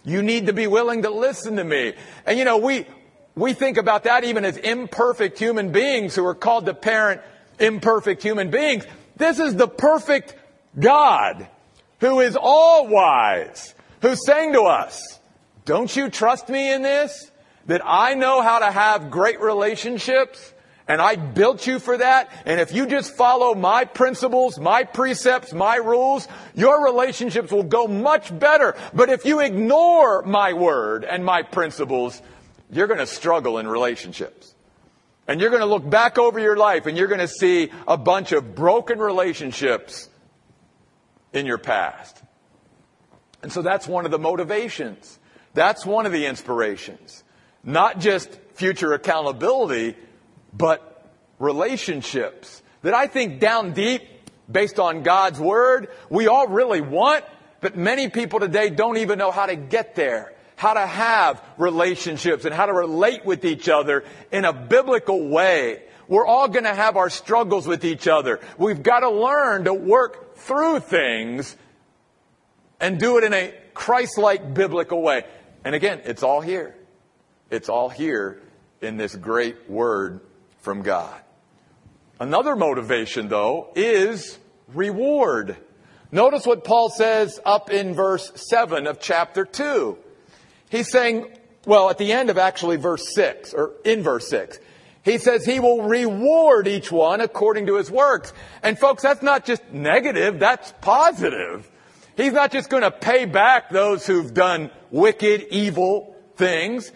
You 0.05 0.21
need 0.21 0.47
to 0.47 0.53
be 0.53 0.67
willing 0.67 1.03
to 1.03 1.09
listen 1.09 1.55
to 1.55 1.63
me. 1.63 1.93
And 2.25 2.37
you 2.37 2.43
know, 2.43 2.57
we, 2.57 2.85
we 3.35 3.53
think 3.53 3.77
about 3.77 4.03
that 4.03 4.25
even 4.25 4.43
as 4.43 4.57
imperfect 4.57 5.39
human 5.39 5.71
beings 5.71 6.13
who 6.13 6.25
are 6.25 6.35
called 6.35 6.65
to 6.65 6.73
parent 6.73 7.21
imperfect 7.57 8.21
human 8.21 8.51
beings. 8.51 8.85
This 9.15 9.39
is 9.39 9.55
the 9.55 9.69
perfect 9.69 10.35
God 10.77 11.47
who 12.01 12.19
is 12.19 12.37
all 12.37 12.89
wise, 12.89 13.73
who's 14.03 14.23
saying 14.23 14.53
to 14.53 14.63
us, 14.63 15.19
don't 15.65 15.93
you 15.95 16.09
trust 16.09 16.49
me 16.49 16.71
in 16.71 16.83
this? 16.83 17.31
That 17.65 17.81
I 17.83 18.13
know 18.13 18.41
how 18.41 18.59
to 18.59 18.69
have 18.69 19.09
great 19.09 19.39
relationships? 19.39 20.53
And 20.85 21.01
I 21.01 21.15
built 21.15 21.65
you 21.65 21.79
for 21.79 21.97
that. 21.97 22.29
And 22.45 22.59
if 22.59 22.73
you 22.73 22.85
just 22.85 23.15
follow 23.15 23.55
my 23.55 23.85
principles, 23.85 24.59
my 24.59 24.83
precepts, 24.83 25.53
my 25.53 25.77
rules, 25.77 26.27
your 26.53 26.83
relationships 26.83 27.51
will 27.53 27.63
go 27.63 27.87
much 27.87 28.37
better. 28.37 28.75
But 28.93 29.09
if 29.09 29.23
you 29.23 29.39
ignore 29.39 30.23
my 30.23 30.51
word 30.51 31.05
and 31.05 31.23
my 31.23 31.41
principles, 31.41 32.21
you're 32.69 32.87
going 32.87 32.99
to 32.99 33.07
struggle 33.07 33.59
in 33.59 33.67
relationships. 33.67 34.53
And 35.25 35.39
you're 35.39 35.51
going 35.51 35.61
to 35.61 35.65
look 35.65 35.89
back 35.89 36.17
over 36.17 36.37
your 36.37 36.57
life 36.57 36.85
and 36.85 36.97
you're 36.97 37.07
going 37.07 37.21
to 37.21 37.29
see 37.29 37.71
a 37.87 37.97
bunch 37.97 38.33
of 38.33 38.53
broken 38.53 38.99
relationships 38.99 40.09
in 41.31 41.45
your 41.45 41.57
past. 41.57 42.21
And 43.43 43.51
so 43.51 43.61
that's 43.61 43.87
one 43.87 44.05
of 44.05 44.11
the 44.11 44.17
motivations. 44.17 45.19
That's 45.53 45.85
one 45.85 46.05
of 46.05 46.11
the 46.11 46.25
inspirations. 46.25 47.23
Not 47.63 47.99
just 47.99 48.29
future 48.55 48.93
accountability, 48.93 49.95
but 50.51 51.07
relationships 51.37 52.63
that 52.81 52.93
I 52.93 53.07
think 53.07 53.39
down 53.39 53.73
deep, 53.73 54.01
based 54.51 54.79
on 54.79 55.03
God's 55.03 55.39
word, 55.39 55.89
we 56.09 56.27
all 56.27 56.47
really 56.47 56.81
want, 56.81 57.23
but 57.61 57.77
many 57.77 58.09
people 58.09 58.39
today 58.39 58.69
don't 58.69 58.97
even 58.97 59.19
know 59.19 59.31
how 59.31 59.45
to 59.45 59.55
get 59.55 59.95
there 59.95 60.33
how 60.55 60.73
to 60.73 60.85
have 60.85 61.43
relationships 61.57 62.45
and 62.45 62.53
how 62.53 62.65
to 62.65 62.71
relate 62.71 63.25
with 63.25 63.43
each 63.43 63.67
other 63.67 64.05
in 64.31 64.45
a 64.45 64.53
biblical 64.53 65.27
way. 65.27 65.83
We're 66.07 66.25
all 66.25 66.47
going 66.47 66.63
to 66.63 66.73
have 66.73 66.95
our 66.95 67.09
struggles 67.09 67.67
with 67.67 67.83
each 67.83 68.07
other. 68.07 68.39
We've 68.57 68.81
got 68.81 69.01
to 69.01 69.09
learn 69.09 69.65
to 69.65 69.73
work 69.73 70.37
through 70.37 70.79
things 70.79 71.57
and 72.83 72.99
do 72.99 73.17
it 73.17 73.23
in 73.23 73.33
a 73.33 73.53
Christ-like 73.73 74.53
biblical 74.53 75.01
way. 75.01 75.23
And 75.63 75.73
again, 75.73 76.01
it's 76.03 76.21
all 76.21 76.41
here. 76.41 76.75
It's 77.49 77.69
all 77.69 77.87
here 77.87 78.41
in 78.81 78.97
this 78.97 79.15
great 79.15 79.69
word 79.69 80.19
from 80.59 80.81
God. 80.81 81.17
Another 82.19 82.57
motivation 82.57 83.29
though 83.29 83.69
is 83.73 84.37
reward. 84.73 85.55
Notice 86.11 86.45
what 86.45 86.65
Paul 86.65 86.89
says 86.89 87.39
up 87.45 87.71
in 87.71 87.95
verse 87.95 88.29
7 88.49 88.85
of 88.85 88.99
chapter 88.99 89.45
2. 89.45 89.97
He's 90.69 90.91
saying, 90.91 91.37
well, 91.65 91.89
at 91.89 91.97
the 91.97 92.11
end 92.11 92.29
of 92.29 92.37
actually 92.37 92.75
verse 92.75 93.15
6, 93.15 93.53
or 93.53 93.71
in 93.85 94.03
verse 94.03 94.27
6, 94.27 94.59
he 95.03 95.19
says 95.19 95.45
he 95.45 95.61
will 95.61 95.83
reward 95.83 96.67
each 96.67 96.91
one 96.91 97.21
according 97.21 97.67
to 97.67 97.77
his 97.77 97.89
works. 97.89 98.33
And 98.61 98.77
folks, 98.77 99.03
that's 99.03 99.23
not 99.23 99.45
just 99.45 99.71
negative, 99.71 100.39
that's 100.39 100.73
positive. 100.81 101.69
He's 102.15 102.33
not 102.33 102.51
just 102.51 102.69
going 102.69 102.83
to 102.83 102.91
pay 102.91 103.25
back 103.25 103.69
those 103.69 104.05
who've 104.05 104.33
done 104.33 104.69
wicked, 104.91 105.47
evil 105.49 106.15
things. 106.35 106.91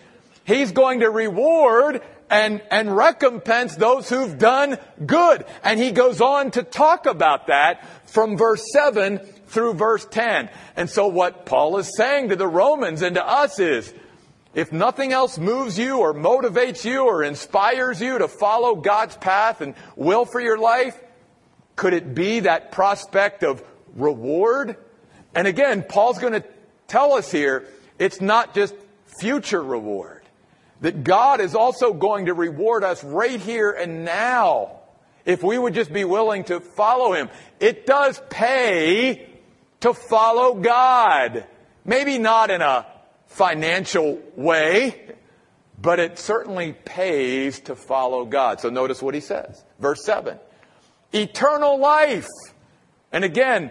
He's 0.46 0.72
going 0.72 1.00
to 1.00 1.10
reward 1.10 2.02
and, 2.30 2.62
and 2.70 2.96
recompense 2.96 3.76
those 3.76 4.10
who've 4.10 4.38
done 4.38 4.78
good. 5.06 5.46
And 5.64 5.80
he 5.80 5.92
goes 5.92 6.22
on 6.22 6.52
to 6.52 6.64
talk 6.64 7.06
about 7.06 7.48
that 7.48 7.86
from 8.10 8.38
verse 8.38 8.64
7 8.72 9.20
through 9.48 9.74
verse 9.74 10.06
10. 10.06 10.50
And 10.76 10.90
so 10.90 11.08
what 11.08 11.46
Paul 11.46 11.78
is 11.78 11.96
saying 11.96 12.30
to 12.30 12.36
the 12.36 12.48
Romans 12.48 13.02
and 13.02 13.16
to 13.16 13.28
us 13.28 13.60
is, 13.60 13.94
if 14.54 14.72
nothing 14.72 15.14
else 15.14 15.38
moves 15.38 15.78
you 15.78 16.00
or 16.00 16.14
motivates 16.14 16.84
you 16.84 17.06
or 17.06 17.24
inspires 17.24 18.02
you 18.02 18.18
to 18.18 18.28
follow 18.28 18.76
God's 18.76 19.16
path 19.18 19.62
and 19.62 19.76
will 19.96 20.26
for 20.26 20.42
your 20.42 20.58
life, 20.58 21.00
could 21.76 21.94
it 21.94 22.16
be 22.16 22.42
that 22.42 22.72
prospect 22.72 23.44
of 23.44 23.64
reward? 23.96 24.76
And 25.38 25.46
again, 25.48 25.86
Paul's 25.88 26.18
going 26.18 26.34
to 26.34 26.44
tell 26.88 27.14
us 27.14 27.32
here, 27.32 27.68
it's 28.00 28.22
not 28.22 28.56
just 28.56 28.74
future 29.20 29.62
reward. 29.62 30.24
That 30.82 31.04
God 31.04 31.42
is 31.42 31.54
also 31.54 31.94
going 31.94 32.26
to 32.26 32.34
reward 32.34 32.84
us 32.84 33.04
right 33.04 33.40
here 33.40 33.70
and 33.70 34.04
now 34.04 34.80
if 35.26 35.44
we 35.44 35.60
would 35.60 35.76
just 35.76 35.94
be 35.94 36.06
willing 36.06 36.46
to 36.46 36.60
follow 36.60 37.14
Him. 37.14 37.30
It 37.60 37.86
does 37.86 38.20
pay 38.32 39.30
to 39.82 39.94
follow 39.94 40.56
God. 40.56 41.46
Maybe 41.86 42.18
not 42.18 42.50
in 42.50 42.64
a 42.64 42.88
financial 43.28 44.20
way, 44.36 45.14
but 45.80 46.00
it 46.00 46.18
certainly 46.18 46.74
pays 46.74 47.60
to 47.62 47.76
follow 47.76 48.26
God. 48.26 48.60
So 48.60 48.72
notice 48.72 49.04
what 49.04 49.14
he 49.14 49.22
says. 49.22 49.64
Verse 49.78 50.04
7. 50.04 50.40
Eternal 51.14 51.78
life. 51.78 52.28
And 53.12 53.24
again, 53.24 53.70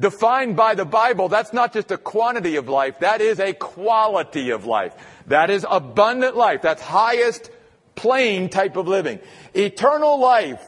defined 0.00 0.56
by 0.56 0.74
the 0.74 0.84
Bible, 0.84 1.28
that's 1.28 1.52
not 1.52 1.72
just 1.72 1.90
a 1.90 1.98
quantity 1.98 2.56
of 2.56 2.68
life, 2.68 2.98
that 3.00 3.20
is 3.20 3.38
a 3.38 3.52
quality 3.52 4.50
of 4.50 4.64
life. 4.64 4.94
That 5.26 5.50
is 5.50 5.64
abundant 5.68 6.36
life. 6.36 6.62
That's 6.62 6.82
highest 6.82 7.50
plane 7.94 8.48
type 8.48 8.76
of 8.76 8.88
living. 8.88 9.20
Eternal 9.54 10.18
life 10.18 10.66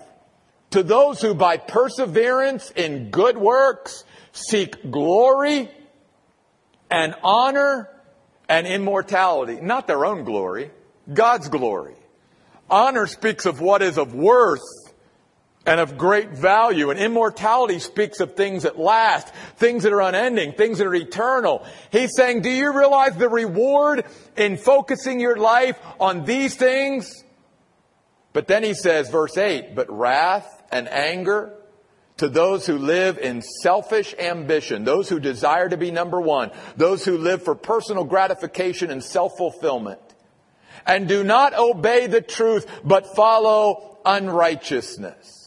to 0.70 0.82
those 0.82 1.20
who 1.20 1.34
by 1.34 1.56
perseverance 1.56 2.70
in 2.70 3.10
good 3.10 3.36
works 3.36 4.04
seek 4.32 4.90
glory 4.90 5.68
and 6.90 7.14
honor 7.24 7.88
and 8.48 8.66
immortality. 8.66 9.58
Not 9.60 9.86
their 9.86 10.04
own 10.04 10.24
glory, 10.24 10.70
God's 11.12 11.48
glory. 11.48 11.94
Honor 12.70 13.06
speaks 13.06 13.46
of 13.46 13.60
what 13.60 13.82
is 13.82 13.98
of 13.98 14.14
worth 14.14 14.60
and 15.64 15.80
of 15.80 15.96
great 15.96 16.30
value. 16.30 16.90
And 16.90 16.98
immortality 16.98 17.78
speaks 17.78 18.20
of 18.20 18.34
things 18.34 18.64
that 18.64 18.78
last, 18.78 19.28
things 19.56 19.84
that 19.84 19.92
are 19.92 20.02
unending, 20.02 20.52
things 20.52 20.78
that 20.78 20.86
are 20.86 20.94
eternal. 20.94 21.64
He's 21.90 22.14
saying, 22.16 22.42
do 22.42 22.50
you 22.50 22.76
realize 22.76 23.16
the 23.16 23.28
reward 23.28 24.04
in 24.36 24.56
focusing 24.56 25.20
your 25.20 25.36
life 25.36 25.78
on 26.00 26.24
these 26.24 26.56
things? 26.56 27.24
But 28.32 28.48
then 28.48 28.64
he 28.64 28.74
says, 28.74 29.10
verse 29.10 29.36
8, 29.36 29.74
but 29.74 29.90
wrath 29.90 30.62
and 30.72 30.88
anger 30.88 31.54
to 32.16 32.28
those 32.28 32.66
who 32.66 32.78
live 32.78 33.18
in 33.18 33.42
selfish 33.42 34.14
ambition, 34.18 34.84
those 34.84 35.08
who 35.08 35.20
desire 35.20 35.68
to 35.68 35.76
be 35.76 35.90
number 35.90 36.20
one, 36.20 36.50
those 36.76 37.04
who 37.04 37.18
live 37.18 37.42
for 37.42 37.54
personal 37.54 38.04
gratification 38.04 38.90
and 38.90 39.02
self-fulfillment, 39.02 40.00
and 40.86 41.08
do 41.08 41.24
not 41.24 41.54
obey 41.54 42.06
the 42.06 42.20
truth, 42.20 42.66
but 42.84 43.14
follow 43.14 43.98
unrighteousness. 44.04 45.41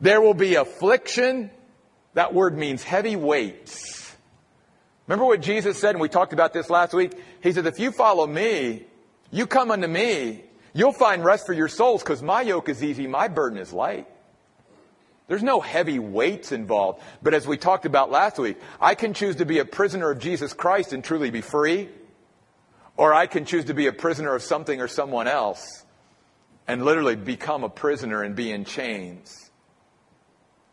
There 0.00 0.20
will 0.20 0.34
be 0.34 0.54
affliction. 0.54 1.50
That 2.14 2.34
word 2.34 2.56
means 2.56 2.82
heavy 2.82 3.16
weights. 3.16 4.14
Remember 5.06 5.26
what 5.26 5.42
Jesus 5.42 5.78
said, 5.78 5.90
and 5.90 6.00
we 6.00 6.08
talked 6.08 6.32
about 6.32 6.52
this 6.52 6.70
last 6.70 6.94
week? 6.94 7.12
He 7.42 7.52
said, 7.52 7.66
if 7.66 7.78
you 7.78 7.90
follow 7.90 8.26
me, 8.26 8.84
you 9.30 9.46
come 9.46 9.70
unto 9.70 9.88
me, 9.88 10.44
you'll 10.72 10.92
find 10.92 11.24
rest 11.24 11.46
for 11.46 11.52
your 11.52 11.68
souls, 11.68 12.02
because 12.02 12.22
my 12.22 12.42
yoke 12.42 12.68
is 12.68 12.82
easy, 12.82 13.06
my 13.06 13.28
burden 13.28 13.58
is 13.58 13.72
light. 13.72 14.06
There's 15.26 15.42
no 15.42 15.60
heavy 15.60 15.98
weights 15.98 16.50
involved. 16.50 17.02
But 17.22 17.34
as 17.34 17.46
we 17.46 17.56
talked 17.56 17.86
about 17.86 18.10
last 18.10 18.38
week, 18.38 18.58
I 18.80 18.96
can 18.96 19.14
choose 19.14 19.36
to 19.36 19.44
be 19.44 19.58
a 19.60 19.64
prisoner 19.64 20.10
of 20.10 20.18
Jesus 20.18 20.52
Christ 20.52 20.92
and 20.92 21.04
truly 21.04 21.30
be 21.30 21.40
free. 21.40 21.88
Or 22.96 23.14
I 23.14 23.26
can 23.26 23.44
choose 23.44 23.66
to 23.66 23.74
be 23.74 23.86
a 23.86 23.92
prisoner 23.92 24.34
of 24.34 24.42
something 24.42 24.80
or 24.80 24.88
someone 24.88 25.28
else 25.28 25.84
and 26.66 26.84
literally 26.84 27.16
become 27.16 27.62
a 27.62 27.68
prisoner 27.68 28.22
and 28.22 28.34
be 28.34 28.50
in 28.50 28.64
chains. 28.64 29.49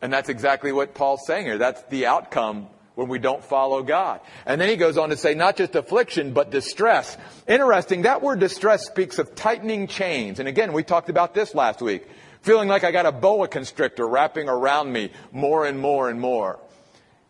And 0.00 0.12
that's 0.12 0.28
exactly 0.28 0.72
what 0.72 0.94
Paul's 0.94 1.26
saying 1.26 1.46
here. 1.46 1.58
That's 1.58 1.82
the 1.84 2.06
outcome 2.06 2.68
when 2.94 3.08
we 3.08 3.18
don't 3.18 3.44
follow 3.44 3.82
God. 3.82 4.20
And 4.44 4.60
then 4.60 4.68
he 4.68 4.76
goes 4.76 4.98
on 4.98 5.10
to 5.10 5.16
say 5.16 5.34
not 5.34 5.56
just 5.56 5.74
affliction, 5.74 6.32
but 6.32 6.50
distress. 6.50 7.16
Interesting, 7.46 8.02
that 8.02 8.22
word 8.22 8.40
distress 8.40 8.86
speaks 8.86 9.18
of 9.18 9.34
tightening 9.34 9.86
chains. 9.86 10.40
And 10.40 10.48
again, 10.48 10.72
we 10.72 10.82
talked 10.82 11.08
about 11.08 11.34
this 11.34 11.54
last 11.54 11.80
week 11.80 12.06
feeling 12.42 12.68
like 12.68 12.84
I 12.84 12.92
got 12.92 13.06
a 13.06 13.12
boa 13.12 13.48
constrictor 13.48 14.06
wrapping 14.06 14.48
around 14.48 14.92
me 14.92 15.10
more 15.32 15.66
and 15.66 15.78
more 15.78 16.08
and 16.08 16.20
more. 16.20 16.58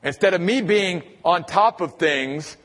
Instead 0.02 0.34
of 0.34 0.40
me 0.40 0.60
being 0.62 1.02
on 1.24 1.44
top 1.44 1.80
of 1.80 1.96
things, 1.96 2.56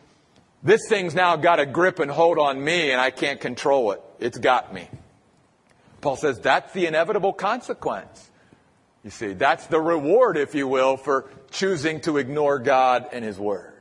this 0.61 0.87
thing's 0.87 1.15
now 1.15 1.35
got 1.35 1.59
a 1.59 1.65
grip 1.65 1.99
and 1.99 2.11
hold 2.11 2.37
on 2.37 2.63
me 2.63 2.91
and 2.91 3.01
I 3.01 3.11
can't 3.11 3.39
control 3.39 3.91
it. 3.91 4.01
It's 4.19 4.37
got 4.37 4.73
me. 4.73 4.87
Paul 6.01 6.15
says 6.15 6.39
that's 6.39 6.71
the 6.73 6.85
inevitable 6.85 7.33
consequence 7.33 8.29
You 9.03 9.09
see, 9.09 9.33
that's 9.33 9.67
the 9.67 9.81
reward, 9.81 10.37
if 10.37 10.55
you 10.55 10.67
will, 10.67 10.95
for 10.97 11.29
choosing 11.51 11.99
to 12.01 12.17
ignore 12.17 12.59
God 12.59 13.07
and 13.11 13.23
His 13.23 13.37
Word. 13.37 13.73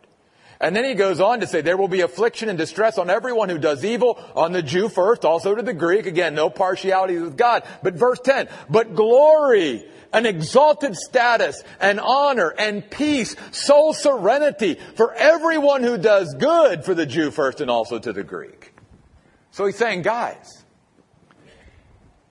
And 0.62 0.76
then 0.76 0.84
he 0.84 0.94
goes 0.94 1.20
on 1.20 1.40
to 1.40 1.46
say, 1.48 1.60
there 1.60 1.76
will 1.76 1.88
be 1.88 2.02
affliction 2.02 2.48
and 2.48 2.56
distress 2.56 2.96
on 2.96 3.10
everyone 3.10 3.48
who 3.48 3.58
does 3.58 3.84
evil, 3.84 4.22
on 4.36 4.52
the 4.52 4.62
Jew 4.62 4.88
first, 4.88 5.24
also 5.24 5.56
to 5.56 5.62
the 5.62 5.72
Greek. 5.72 6.06
Again, 6.06 6.36
no 6.36 6.50
partiality 6.50 7.18
with 7.18 7.36
God. 7.36 7.64
But 7.82 7.94
verse 7.94 8.20
10, 8.20 8.48
but 8.70 8.94
glory, 8.94 9.84
an 10.12 10.24
exalted 10.24 10.94
status, 10.94 11.64
and 11.80 11.98
honor, 11.98 12.54
and 12.56 12.88
peace, 12.88 13.34
soul 13.50 13.92
serenity 13.92 14.78
for 14.94 15.12
everyone 15.14 15.82
who 15.82 15.98
does 15.98 16.32
good 16.34 16.84
for 16.84 16.94
the 16.94 17.06
Jew 17.06 17.32
first 17.32 17.60
and 17.60 17.68
also 17.68 17.98
to 17.98 18.12
the 18.12 18.22
Greek. 18.22 18.72
So 19.50 19.66
he's 19.66 19.76
saying, 19.76 20.02
guys, 20.02 20.64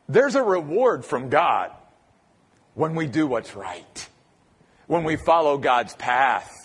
there's 0.07 0.35
a 0.35 0.43
reward 0.43 1.03
from 1.03 1.27
God 1.29 1.71
when 2.81 2.95
we 2.95 3.05
do 3.05 3.27
what's 3.27 3.55
right, 3.55 4.09
when 4.87 5.03
we 5.03 5.15
follow 5.15 5.59
God's 5.59 5.93
path 5.93 6.57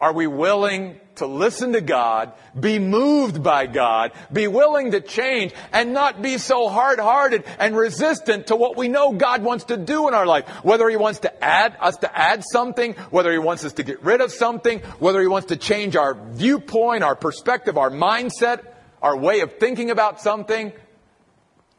are 0.00 0.12
we 0.12 0.26
willing 0.26 1.00
to 1.16 1.26
listen 1.26 1.72
to 1.72 1.80
God, 1.80 2.32
be 2.58 2.78
moved 2.78 3.42
by 3.42 3.66
God, 3.66 4.12
be 4.30 4.48
willing 4.48 4.90
to 4.90 5.00
change, 5.00 5.52
and 5.72 5.94
not 5.94 6.20
be 6.20 6.36
so 6.36 6.68
hard-hearted 6.68 7.44
and 7.58 7.74
resistant 7.74 8.48
to 8.48 8.56
what 8.56 8.76
we 8.76 8.88
know 8.88 9.12
God 9.12 9.42
wants 9.42 9.64
to 9.64 9.76
do 9.76 10.06
in 10.06 10.14
our 10.14 10.26
life? 10.26 10.46
Whether 10.62 10.88
He 10.90 10.96
wants 10.96 11.20
to 11.20 11.44
add 11.44 11.76
us 11.80 11.96
to 11.98 12.18
add 12.18 12.44
something, 12.44 12.92
whether 13.10 13.32
He 13.32 13.38
wants 13.38 13.64
us 13.64 13.72
to 13.74 13.82
get 13.82 14.02
rid 14.02 14.20
of 14.20 14.30
something, 14.30 14.80
whether 14.98 15.20
He 15.20 15.26
wants 15.26 15.48
to 15.48 15.56
change 15.56 15.96
our 15.96 16.14
viewpoint, 16.14 17.02
our 17.02 17.16
perspective, 17.16 17.78
our 17.78 17.90
mindset, 17.90 18.62
our 19.00 19.16
way 19.16 19.40
of 19.40 19.54
thinking 19.58 19.90
about 19.90 20.20
something, 20.20 20.72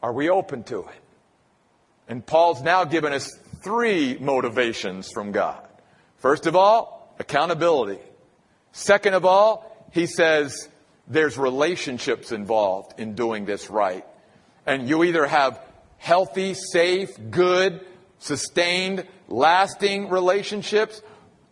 are 0.02 0.12
we 0.12 0.28
open 0.28 0.64
to 0.64 0.80
it? 0.80 1.05
And 2.08 2.24
Paul's 2.24 2.62
now 2.62 2.84
given 2.84 3.12
us 3.12 3.30
three 3.62 4.16
motivations 4.18 5.10
from 5.12 5.32
God. 5.32 5.66
First 6.18 6.46
of 6.46 6.54
all, 6.54 7.14
accountability. 7.18 8.00
Second 8.72 9.14
of 9.14 9.24
all, 9.24 9.88
he 9.92 10.06
says 10.06 10.68
there's 11.08 11.38
relationships 11.38 12.32
involved 12.32 12.98
in 13.00 13.14
doing 13.14 13.44
this 13.44 13.70
right. 13.70 14.04
And 14.66 14.88
you 14.88 15.04
either 15.04 15.26
have 15.26 15.60
healthy, 15.98 16.54
safe, 16.54 17.10
good, 17.30 17.84
sustained, 18.18 19.06
lasting 19.28 20.08
relationships, 20.08 21.02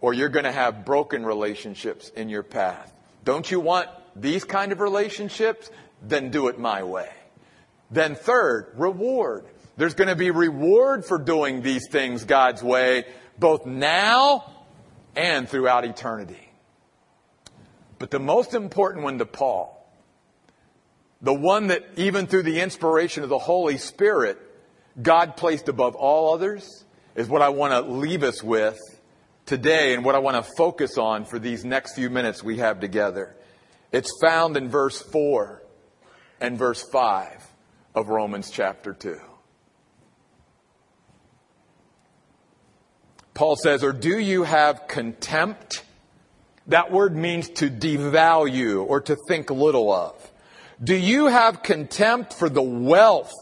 or 0.00 0.12
you're 0.12 0.28
going 0.28 0.44
to 0.44 0.52
have 0.52 0.84
broken 0.84 1.24
relationships 1.24 2.10
in 2.10 2.28
your 2.28 2.42
path. 2.42 2.92
Don't 3.24 3.50
you 3.50 3.60
want 3.60 3.88
these 4.14 4.44
kind 4.44 4.72
of 4.72 4.80
relationships? 4.80 5.70
Then 6.02 6.30
do 6.30 6.48
it 6.48 6.58
my 6.58 6.82
way. 6.82 7.08
Then 7.90 8.14
third, 8.14 8.72
reward. 8.76 9.46
There's 9.76 9.94
going 9.94 10.08
to 10.08 10.16
be 10.16 10.30
reward 10.30 11.04
for 11.04 11.18
doing 11.18 11.62
these 11.62 11.88
things 11.88 12.24
God's 12.24 12.62
way, 12.62 13.04
both 13.38 13.66
now 13.66 14.52
and 15.16 15.48
throughout 15.48 15.84
eternity. 15.84 16.48
But 17.98 18.10
the 18.10 18.20
most 18.20 18.54
important 18.54 19.04
one 19.04 19.18
to 19.18 19.26
Paul, 19.26 19.70
the 21.22 21.34
one 21.34 21.68
that 21.68 21.84
even 21.96 22.26
through 22.26 22.42
the 22.44 22.60
inspiration 22.60 23.22
of 23.22 23.28
the 23.28 23.38
Holy 23.38 23.78
Spirit, 23.78 24.38
God 25.00 25.36
placed 25.36 25.68
above 25.68 25.94
all 25.96 26.34
others, 26.34 26.84
is 27.16 27.28
what 27.28 27.42
I 27.42 27.48
want 27.48 27.72
to 27.72 27.80
leave 27.92 28.22
us 28.22 28.42
with 28.42 28.78
today 29.46 29.94
and 29.94 30.04
what 30.04 30.14
I 30.14 30.18
want 30.18 30.36
to 30.36 30.52
focus 30.56 30.98
on 30.98 31.24
for 31.24 31.38
these 31.38 31.64
next 31.64 31.94
few 31.94 32.10
minutes 32.10 32.42
we 32.42 32.58
have 32.58 32.80
together. 32.80 33.34
It's 33.90 34.10
found 34.20 34.56
in 34.56 34.68
verse 34.68 35.00
4 35.00 35.62
and 36.40 36.58
verse 36.58 36.82
5 36.82 37.46
of 37.94 38.08
Romans 38.08 38.50
chapter 38.50 38.92
2. 38.92 39.18
Paul 43.34 43.56
says, 43.56 43.84
Or 43.84 43.92
do 43.92 44.18
you 44.18 44.44
have 44.44 44.88
contempt 44.88 45.82
that 46.66 46.90
word 46.90 47.14
means 47.14 47.48
to 47.50 47.70
devalue 47.70 48.84
or 48.84 49.00
to 49.02 49.16
think 49.28 49.50
little 49.50 49.92
of. 49.92 50.30
Do 50.82 50.96
you 50.96 51.26
have 51.26 51.62
contempt 51.62 52.32
for 52.32 52.48
the 52.48 52.62
wealth, 52.62 53.32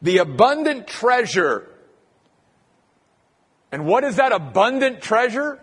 the 0.00 0.18
abundant 0.18 0.86
treasure? 0.86 1.68
And 3.70 3.86
what 3.86 4.04
is 4.04 4.16
that 4.16 4.32
abundant 4.32 5.00
treasure? 5.00 5.60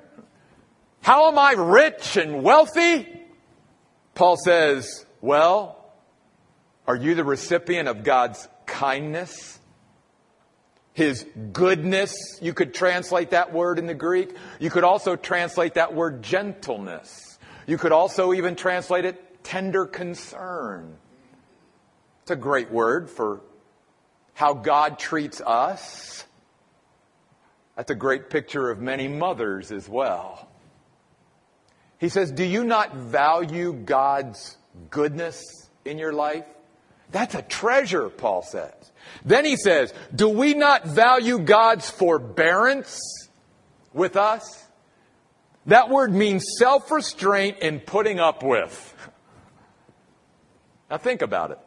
How 1.01 1.27
am 1.27 1.37
I 1.37 1.51
rich 1.51 2.17
and 2.17 2.43
wealthy? 2.43 3.07
Paul 4.15 4.37
says, 4.37 5.05
well, 5.21 5.93
are 6.87 6.95
you 6.95 7.13
the 7.13 7.23
recipient 7.23 7.87
of 7.87 8.03
God's 8.03 8.47
kindness? 8.65 9.58
His 10.99 11.25
goodness, 11.53 12.13
you 12.41 12.53
could 12.53 12.73
translate 12.73 13.29
that 13.29 13.53
word 13.53 13.79
in 13.79 13.87
the 13.87 13.93
Greek. 13.93 14.35
You 14.59 14.69
could 14.69 14.83
also 14.83 15.15
translate 15.15 15.75
that 15.75 15.93
word 15.93 16.21
gentleness. 16.21 17.39
You 17.65 17.77
could 17.77 17.93
also 17.93 18.33
even 18.33 18.57
translate 18.57 19.05
it 19.05 19.41
tender 19.41 19.85
concern. 19.85 20.97
It's 22.23 22.31
a 22.31 22.35
great 22.35 22.69
word 22.69 23.09
for 23.09 23.39
how 24.33 24.53
God 24.53 24.99
treats 24.99 25.39
us. 25.39 26.25
That's 27.77 27.91
a 27.91 27.95
great 27.95 28.29
picture 28.29 28.69
of 28.69 28.81
many 28.81 29.07
mothers 29.07 29.71
as 29.71 29.87
well. 29.87 30.49
He 31.97 32.09
says, 32.09 32.29
Do 32.29 32.43
you 32.43 32.65
not 32.65 32.93
value 32.93 33.71
God's 33.71 34.57
goodness 34.89 35.41
in 35.85 35.97
your 35.97 36.11
life? 36.11 36.45
That's 37.09 37.35
a 37.35 37.41
treasure, 37.41 38.09
Paul 38.09 38.41
says. 38.41 38.78
Then 39.25 39.45
he 39.45 39.55
says, 39.55 39.93
Do 40.13 40.29
we 40.29 40.53
not 40.53 40.85
value 40.85 41.39
God's 41.39 41.89
forbearance 41.89 42.99
with 43.93 44.15
us? 44.15 44.65
That 45.65 45.89
word 45.89 46.13
means 46.13 46.45
self 46.57 46.89
restraint 46.91 47.57
and 47.61 47.85
putting 47.85 48.19
up 48.19 48.43
with. 48.43 48.95
Now 50.89 50.97
think 50.97 51.21
about 51.21 51.51
it. 51.51 51.59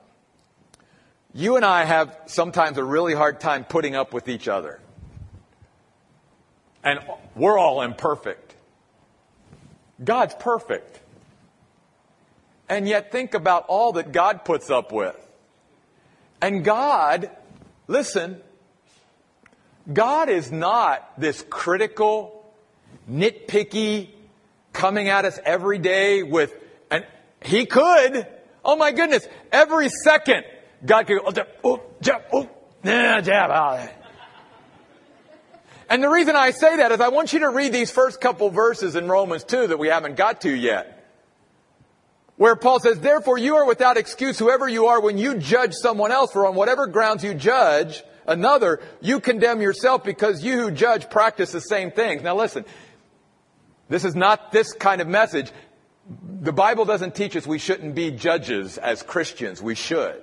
You 1.34 1.56
and 1.56 1.64
I 1.64 1.84
have 1.84 2.18
sometimes 2.26 2.78
a 2.78 2.84
really 2.84 3.14
hard 3.14 3.40
time 3.40 3.64
putting 3.64 3.94
up 3.94 4.12
with 4.12 4.28
each 4.28 4.48
other. 4.48 4.80
And 6.84 6.98
we're 7.36 7.58
all 7.58 7.82
imperfect. 7.82 8.56
God's 10.02 10.34
perfect. 10.34 11.00
And 12.68 12.88
yet 12.88 13.12
think 13.12 13.34
about 13.34 13.66
all 13.68 13.92
that 13.92 14.12
God 14.12 14.44
puts 14.44 14.68
up 14.70 14.92
with. 14.92 15.16
And 16.42 16.64
God, 16.64 17.30
listen, 17.86 18.40
God 19.90 20.28
is 20.28 20.50
not 20.50 21.08
this 21.18 21.44
critical, 21.48 22.52
nitpicky, 23.08 24.08
coming 24.72 25.08
at 25.08 25.24
us 25.24 25.38
every 25.44 25.78
day 25.78 26.24
with, 26.24 26.52
and 26.90 27.06
He 27.42 27.64
could, 27.64 28.26
oh 28.64 28.74
my 28.74 28.90
goodness, 28.90 29.26
every 29.52 29.88
second, 29.88 30.44
God 30.84 31.06
could 31.06 31.20
go, 31.20 31.44
oh, 31.62 31.80
jab, 32.00 32.22
oh, 32.32 32.50
nah, 32.82 33.20
jab, 33.20 33.50
ah. 33.52 33.88
And 35.88 36.02
the 36.02 36.08
reason 36.08 36.34
I 36.34 36.50
say 36.50 36.78
that 36.78 36.90
is 36.90 37.00
I 37.00 37.08
want 37.08 37.32
you 37.32 37.40
to 37.40 37.50
read 37.50 37.72
these 37.72 37.92
first 37.92 38.20
couple 38.20 38.50
verses 38.50 38.96
in 38.96 39.08
Romans 39.08 39.44
2 39.44 39.68
that 39.68 39.78
we 39.78 39.88
haven't 39.88 40.16
got 40.16 40.40
to 40.40 40.50
yet. 40.50 40.91
Where 42.42 42.56
Paul 42.56 42.80
says, 42.80 42.98
therefore 42.98 43.38
you 43.38 43.54
are 43.54 43.64
without 43.64 43.96
excuse, 43.96 44.36
whoever 44.36 44.68
you 44.68 44.86
are, 44.86 45.00
when 45.00 45.16
you 45.16 45.36
judge 45.36 45.74
someone 45.74 46.10
else, 46.10 46.32
for 46.32 46.44
on 46.44 46.56
whatever 46.56 46.88
grounds 46.88 47.22
you 47.22 47.34
judge 47.34 48.02
another, 48.26 48.80
you 49.00 49.20
condemn 49.20 49.60
yourself 49.60 50.02
because 50.02 50.42
you 50.42 50.58
who 50.58 50.72
judge 50.72 51.08
practice 51.08 51.52
the 51.52 51.60
same 51.60 51.92
things. 51.92 52.20
Now 52.20 52.34
listen, 52.34 52.64
this 53.88 54.04
is 54.04 54.16
not 54.16 54.50
this 54.50 54.72
kind 54.72 55.00
of 55.00 55.06
message. 55.06 55.52
The 56.40 56.52
Bible 56.52 56.84
doesn't 56.84 57.14
teach 57.14 57.36
us 57.36 57.46
we 57.46 57.60
shouldn't 57.60 57.94
be 57.94 58.10
judges 58.10 58.76
as 58.76 59.04
Christians. 59.04 59.62
We 59.62 59.76
should. 59.76 60.20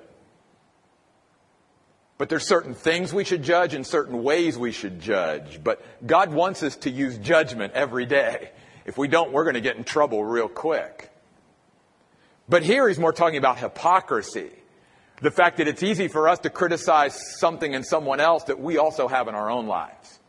But 2.17 2.27
there's 2.27 2.45
certain 2.45 2.73
things 2.73 3.13
we 3.13 3.23
should 3.23 3.43
judge 3.43 3.73
and 3.73 3.87
certain 3.87 4.23
ways 4.23 4.57
we 4.57 4.73
should 4.73 4.99
judge. 4.99 5.63
But 5.63 5.81
God 6.05 6.33
wants 6.33 6.63
us 6.63 6.75
to 6.83 6.89
use 6.89 7.17
judgment 7.17 7.71
every 7.75 8.05
day. 8.05 8.51
If 8.85 8.97
we 8.97 9.07
don't, 9.07 9.31
we're 9.31 9.45
going 9.45 9.53
to 9.53 9.61
get 9.61 9.77
in 9.77 9.85
trouble 9.85 10.21
real 10.21 10.49
quick. 10.49 11.08
But 12.49 12.63
here 12.63 12.87
he's 12.87 12.99
more 12.99 13.13
talking 13.13 13.37
about 13.37 13.59
hypocrisy. 13.59 14.49
The 15.21 15.31
fact 15.31 15.57
that 15.57 15.67
it's 15.67 15.83
easy 15.83 16.07
for 16.07 16.27
us 16.27 16.39
to 16.39 16.49
criticize 16.49 17.19
something 17.39 17.73
in 17.73 17.83
someone 17.83 18.19
else 18.19 18.45
that 18.45 18.59
we 18.59 18.77
also 18.77 19.07
have 19.07 19.27
in 19.27 19.35
our 19.35 19.51
own 19.51 19.67
lives. 19.67 20.19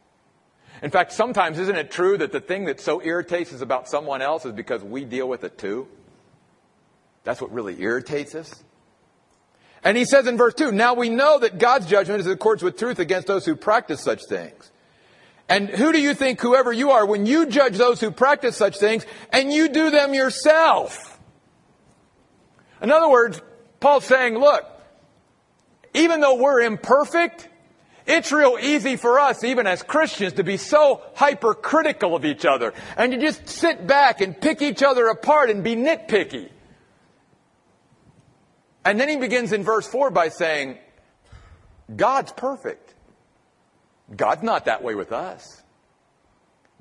In 0.82 0.90
fact, 0.90 1.12
sometimes 1.12 1.58
isn't 1.58 1.76
it 1.76 1.90
true 1.90 2.18
that 2.18 2.32
the 2.32 2.40
thing 2.40 2.64
that 2.66 2.80
so 2.80 3.02
irritates 3.02 3.52
us 3.52 3.60
about 3.60 3.88
someone 3.88 4.22
else 4.22 4.44
is 4.44 4.52
because 4.52 4.82
we 4.82 5.04
deal 5.04 5.28
with 5.28 5.44
it 5.44 5.58
too? 5.58 5.88
That's 7.24 7.40
what 7.40 7.52
really 7.52 7.80
irritates 7.80 8.34
us. 8.34 8.64
And 9.84 9.96
he 9.96 10.04
says 10.04 10.26
in 10.26 10.36
verse 10.36 10.54
2, 10.54 10.72
Now 10.72 10.94
we 10.94 11.08
know 11.08 11.38
that 11.38 11.58
God's 11.58 11.86
judgment 11.86 12.20
is 12.20 12.26
in 12.26 12.32
accordance 12.32 12.62
with 12.62 12.78
truth 12.78 12.98
against 12.98 13.26
those 13.26 13.46
who 13.46 13.56
practice 13.56 14.02
such 14.02 14.20
things. 14.28 14.70
And 15.48 15.68
who 15.68 15.92
do 15.92 16.00
you 16.00 16.14
think, 16.14 16.40
whoever 16.40 16.72
you 16.72 16.90
are, 16.90 17.04
when 17.04 17.26
you 17.26 17.46
judge 17.46 17.76
those 17.76 18.00
who 18.00 18.10
practice 18.10 18.56
such 18.56 18.78
things 18.78 19.04
and 19.32 19.52
you 19.52 19.68
do 19.68 19.90
them 19.90 20.14
yourself? 20.14 21.09
In 22.82 22.90
other 22.90 23.08
words, 23.08 23.40
Paul's 23.80 24.04
saying, 24.04 24.38
look, 24.38 24.64
even 25.94 26.20
though 26.20 26.36
we're 26.36 26.60
imperfect, 26.60 27.48
It's 28.06 28.32
real 28.32 28.58
easy 28.60 28.96
for 28.96 29.20
us, 29.20 29.44
even 29.44 29.68
as 29.68 29.84
Christians, 29.84 30.32
to 30.34 30.42
be 30.42 30.56
so 30.56 31.00
hypercritical 31.14 32.16
of 32.16 32.24
each 32.24 32.44
other 32.44 32.72
and 32.96 33.12
to 33.12 33.18
just 33.18 33.48
sit 33.48 33.86
back 33.86 34.20
and 34.20 34.38
pick 34.38 34.62
each 34.62 34.82
other 34.82 35.06
apart 35.06 35.48
and 35.48 35.62
be 35.62 35.76
nitpicky. 35.76 36.50
And 38.84 38.98
then 38.98 39.08
he 39.08 39.16
begins 39.16 39.52
in 39.52 39.62
verse 39.62 39.86
4 39.86 40.10
by 40.10 40.28
saying, 40.30 40.78
God's 41.94 42.32
perfect. 42.32 42.94
God's 44.16 44.42
not 44.42 44.64
that 44.64 44.82
way 44.82 44.96
with 44.96 45.12
us. 45.12 45.62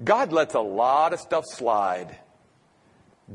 God 0.04 0.32
lets 0.32 0.56
a 0.56 0.62
lot 0.62 1.14
of 1.14 1.20
stuff 1.20 1.44
slide. 1.46 2.18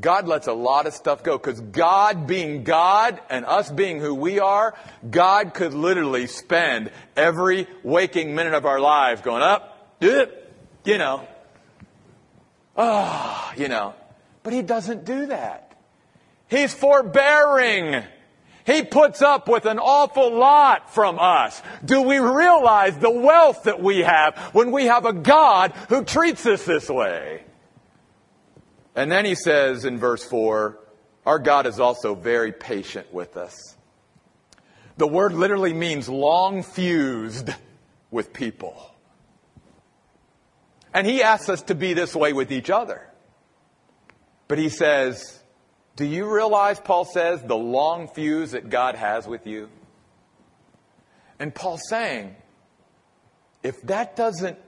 God 0.01 0.27
lets 0.27 0.49
a 0.49 0.53
lot 0.53 0.87
of 0.87 0.95
stuff 0.95 1.23
go 1.23 1.39
because 1.39 1.61
God 1.61 2.27
being 2.27 2.65
God 2.65 3.21
and 3.31 3.45
us 3.45 3.71
being 3.71 4.01
who 4.01 4.15
we 4.15 4.41
are, 4.41 4.75
God 5.09 5.55
could 5.55 5.73
literally 5.73 6.27
spend 6.27 6.91
every 7.17 7.69
waking 7.83 8.35
minute 8.35 8.55
of 8.55 8.67
our 8.67 8.81
lives 8.81 9.21
going 9.21 9.43
up, 9.43 9.97
you 10.01 10.99
know, 10.99 11.27
ah, 12.77 13.53
oh, 13.53 13.61
you 13.61 13.69
know. 13.69 13.95
But 14.43 14.53
He 14.53 14.63
doesn't 14.63 15.05
do 15.05 15.27
that. 15.27 15.77
He's 16.49 16.75
forbearing. 16.75 18.03
He 18.67 18.83
puts 18.83 19.23
up 19.23 19.49
with 19.49 19.67
an 19.67 19.79
awful 19.79 20.35
lot 20.35 20.93
from 20.93 21.19
us. 21.19 21.61
Do 21.85 22.03
we 22.03 22.19
realize 22.19 22.99
the 22.99 23.11
wealth 23.11 23.65
that 23.65 23.81
we 23.81 24.01
have 24.01 24.37
when 24.53 24.73
we 24.73 24.87
have 24.87 25.05
a 25.05 25.13
God 25.13 25.73
who 25.89 26.05
treats 26.05 26.47
us 26.47 26.65
this 26.65 26.89
way? 26.89 27.45
And 28.95 29.11
then 29.11 29.25
he 29.25 29.35
says 29.35 29.85
in 29.85 29.99
verse 29.99 30.25
4, 30.25 30.79
our 31.27 31.39
God 31.39 31.67
is 31.67 31.81
also 31.81 32.15
very 32.15 32.53
patient 32.53 33.13
with 33.13 33.37
us. 33.37 33.77
The 34.97 35.07
word 35.07 35.33
literally 35.33 35.73
means 35.73 36.09
long 36.09 36.63
fused 36.63 37.51
with 38.11 38.33
people. 38.33 38.95
And 40.93 41.07
he 41.07 41.23
asks 41.23 41.49
us 41.49 41.63
to 41.63 41.75
be 41.75 41.95
this 41.95 42.15
way 42.15 42.33
with 42.33 42.53
each 42.53 42.71
other. 42.71 43.09
But 44.47 44.59
he 44.59 44.69
says, 44.69 45.41
Do 45.97 46.05
you 46.05 46.33
realize, 46.33 46.79
Paul 46.79 47.05
says, 47.05 47.43
the 47.43 47.57
long 47.57 48.07
fuse 48.09 48.53
that 48.53 48.71
God 48.71 48.95
has 48.95 49.27
with 49.27 49.47
you? 49.47 49.69
And 51.41 51.53
Paul's 51.53 51.83
saying, 51.89 52.37
if 53.65 53.83
that 53.83 54.15
doesn't 54.15 54.59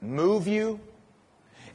move 0.00 0.46
you, 0.46 0.80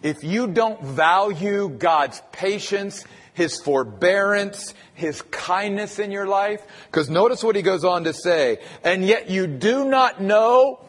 if 0.03 0.23
you 0.23 0.47
don't 0.47 0.83
value 0.83 1.69
God's 1.69 2.21
patience, 2.31 3.05
His 3.33 3.59
forbearance, 3.59 4.73
His 4.93 5.21
kindness 5.23 5.97
in 5.97 6.11
your 6.11 6.27
life, 6.27 6.61
because 6.85 7.09
notice 7.09 7.43
what 7.43 7.55
he 7.55 7.61
goes 7.61 7.83
on 7.83 8.03
to 8.03 8.13
say, 8.13 8.59
and 8.83 9.05
yet 9.05 9.29
you 9.29 9.47
do 9.47 9.85
not 9.85 10.21
know, 10.21 10.85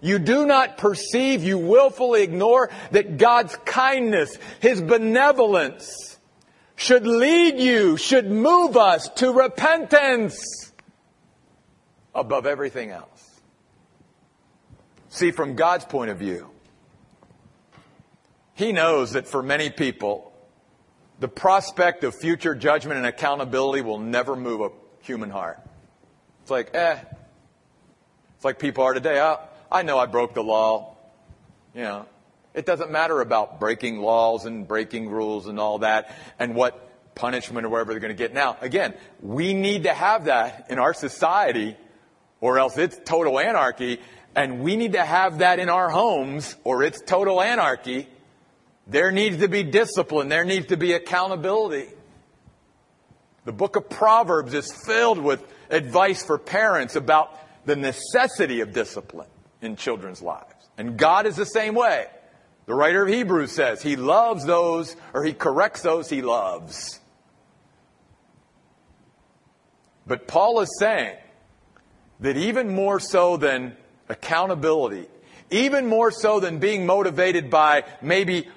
you 0.00 0.18
do 0.18 0.46
not 0.46 0.78
perceive, 0.78 1.42
you 1.42 1.58
willfully 1.58 2.22
ignore 2.22 2.70
that 2.92 3.16
God's 3.16 3.56
kindness, 3.64 4.36
His 4.60 4.80
benevolence, 4.80 6.18
should 6.76 7.06
lead 7.06 7.58
you, 7.58 7.96
should 7.96 8.30
move 8.30 8.76
us 8.76 9.08
to 9.16 9.32
repentance 9.32 10.72
above 12.14 12.46
everything 12.46 12.90
else. 12.90 13.40
See, 15.08 15.30
from 15.30 15.56
God's 15.56 15.84
point 15.84 16.10
of 16.10 16.18
view, 16.18 16.50
he 18.58 18.72
knows 18.72 19.12
that 19.12 19.28
for 19.28 19.40
many 19.40 19.70
people, 19.70 20.32
the 21.20 21.28
prospect 21.28 22.02
of 22.02 22.12
future 22.16 22.56
judgment 22.56 22.96
and 22.98 23.06
accountability 23.06 23.82
will 23.82 24.00
never 24.00 24.34
move 24.34 24.60
a 24.60 24.70
human 25.04 25.30
heart. 25.30 25.60
It's 26.42 26.50
like, 26.50 26.74
eh. 26.74 26.98
It's 28.34 28.44
like 28.44 28.58
people 28.58 28.82
are 28.82 28.94
today. 28.94 29.20
I, 29.70 29.82
know 29.82 29.96
I 29.96 30.06
broke 30.06 30.34
the 30.34 30.42
law. 30.42 30.96
You 31.72 31.82
know, 31.82 32.06
it 32.52 32.66
doesn't 32.66 32.90
matter 32.90 33.20
about 33.20 33.60
breaking 33.60 34.00
laws 34.00 34.44
and 34.44 34.66
breaking 34.66 35.08
rules 35.08 35.46
and 35.46 35.60
all 35.60 35.78
that 35.78 36.16
and 36.40 36.56
what 36.56 37.14
punishment 37.14 37.64
or 37.64 37.68
whatever 37.68 37.92
they're 37.92 38.00
going 38.00 38.16
to 38.16 38.18
get. 38.18 38.34
Now, 38.34 38.56
again, 38.60 38.94
we 39.22 39.54
need 39.54 39.84
to 39.84 39.94
have 39.94 40.24
that 40.24 40.66
in 40.68 40.80
our 40.80 40.94
society 40.94 41.76
or 42.40 42.58
else 42.58 42.76
it's 42.76 42.98
total 43.04 43.38
anarchy. 43.38 44.00
And 44.34 44.62
we 44.62 44.74
need 44.74 44.94
to 44.94 45.04
have 45.04 45.38
that 45.38 45.60
in 45.60 45.68
our 45.68 45.88
homes 45.88 46.56
or 46.64 46.82
it's 46.82 47.00
total 47.00 47.40
anarchy. 47.40 48.08
There 48.88 49.12
needs 49.12 49.38
to 49.38 49.48
be 49.48 49.62
discipline. 49.62 50.28
There 50.28 50.44
needs 50.44 50.66
to 50.68 50.76
be 50.76 50.94
accountability. 50.94 51.88
The 53.44 53.52
book 53.52 53.76
of 53.76 53.88
Proverbs 53.88 54.54
is 54.54 54.72
filled 54.86 55.18
with 55.18 55.44
advice 55.70 56.24
for 56.24 56.38
parents 56.38 56.96
about 56.96 57.34
the 57.66 57.76
necessity 57.76 58.60
of 58.60 58.72
discipline 58.72 59.28
in 59.60 59.76
children's 59.76 60.22
lives. 60.22 60.68
And 60.78 60.96
God 60.96 61.26
is 61.26 61.36
the 61.36 61.44
same 61.44 61.74
way. 61.74 62.06
The 62.66 62.74
writer 62.74 63.02
of 63.02 63.08
Hebrews 63.08 63.52
says 63.52 63.82
he 63.82 63.96
loves 63.96 64.44
those, 64.44 64.96
or 65.14 65.24
he 65.24 65.32
corrects 65.32 65.82
those 65.82 66.08
he 66.08 66.22
loves. 66.22 67.00
But 70.06 70.26
Paul 70.26 70.60
is 70.60 70.78
saying 70.78 71.16
that 72.20 72.36
even 72.36 72.74
more 72.74 73.00
so 73.00 73.36
than 73.36 73.76
accountability, 74.08 75.06
even 75.50 75.86
more 75.86 76.10
so 76.10 76.40
than 76.40 76.58
being 76.58 76.86
motivated 76.86 77.50
by 77.50 77.84
maybe 78.02 78.48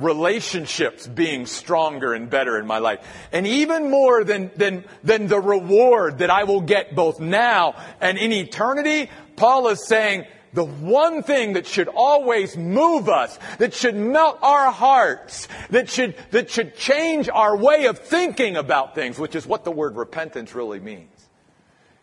relationships 0.00 1.06
being 1.06 1.46
stronger 1.46 2.14
and 2.14 2.30
better 2.30 2.58
in 2.58 2.66
my 2.66 2.78
life. 2.78 3.00
And 3.32 3.46
even 3.46 3.90
more 3.90 4.24
than, 4.24 4.50
than, 4.56 4.84
than 5.04 5.26
the 5.26 5.40
reward 5.40 6.18
that 6.18 6.30
I 6.30 6.44
will 6.44 6.62
get 6.62 6.94
both 6.94 7.20
now 7.20 7.76
and 8.00 8.18
in 8.18 8.32
eternity, 8.32 9.10
Paul 9.36 9.68
is 9.68 9.86
saying 9.86 10.26
the 10.52 10.64
one 10.64 11.22
thing 11.22 11.52
that 11.52 11.66
should 11.66 11.88
always 11.88 12.56
move 12.56 13.08
us, 13.08 13.38
that 13.58 13.72
should 13.72 13.94
melt 13.94 14.38
our 14.42 14.72
hearts, 14.72 15.46
that 15.70 15.88
should, 15.88 16.16
that 16.32 16.50
should 16.50 16.76
change 16.76 17.28
our 17.28 17.56
way 17.56 17.86
of 17.86 17.98
thinking 17.98 18.56
about 18.56 18.94
things, 18.94 19.18
which 19.18 19.36
is 19.36 19.46
what 19.46 19.64
the 19.64 19.70
word 19.70 19.96
repentance 19.96 20.54
really 20.54 20.80
means, 20.80 21.28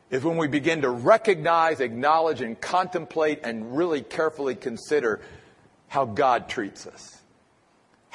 is 0.10 0.24
when 0.24 0.38
we 0.38 0.48
begin 0.48 0.82
to 0.84 0.90
recognize, 0.90 1.82
acknowledge, 1.82 2.42
and 2.42 2.60
contemplate 2.62 3.42
and 3.44 3.76
really 3.76 4.02
carefully 4.02 4.56
consider 4.56 5.20
how 5.90 6.06
God 6.06 6.48
treats 6.48 6.88
us 6.88 7.17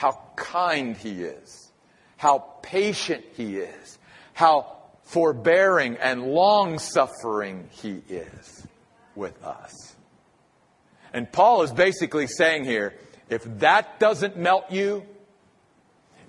how 0.02 0.18
kind 0.34 0.96
He 0.96 1.22
is, 1.22 1.70
how 2.16 2.38
patient 2.60 3.24
He 3.36 3.58
is, 3.58 3.98
how 4.32 4.78
forbearing 5.04 5.96
and 5.96 6.24
long 6.24 6.80
suffering 6.80 7.68
He 7.70 8.02
is 8.08 8.66
with 9.14 9.40
us. 9.44 9.94
And 11.12 11.30
Paul 11.30 11.62
is 11.62 11.70
basically 11.70 12.26
saying 12.26 12.64
here 12.64 12.94
if 13.28 13.44
that 13.60 14.00
doesn't 14.00 14.36
melt 14.36 14.72
you, 14.72 15.06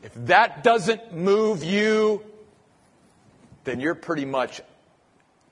if 0.03 0.13
that 0.27 0.63
doesn't 0.63 1.12
move 1.12 1.63
you, 1.63 2.23
then 3.63 3.79
you're 3.79 3.95
pretty 3.95 4.25
much 4.25 4.62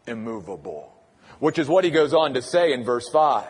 immovable. 0.05 0.93
Which 1.39 1.57
is 1.57 1.67
what 1.67 1.83
he 1.83 1.89
goes 1.89 2.13
on 2.13 2.35
to 2.35 2.43
say 2.43 2.71
in 2.71 2.83
verse 2.83 3.09
5. 3.09 3.47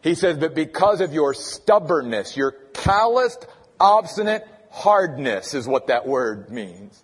He 0.00 0.14
says, 0.14 0.38
But 0.38 0.54
because 0.54 1.02
of 1.02 1.12
your 1.12 1.34
stubbornness, 1.34 2.34
your 2.34 2.52
calloused 2.72 3.46
obstinate 3.80 4.46
hardness 4.70 5.54
is 5.54 5.66
what 5.66 5.88
that 5.88 6.06
word 6.06 6.50
means. 6.50 7.02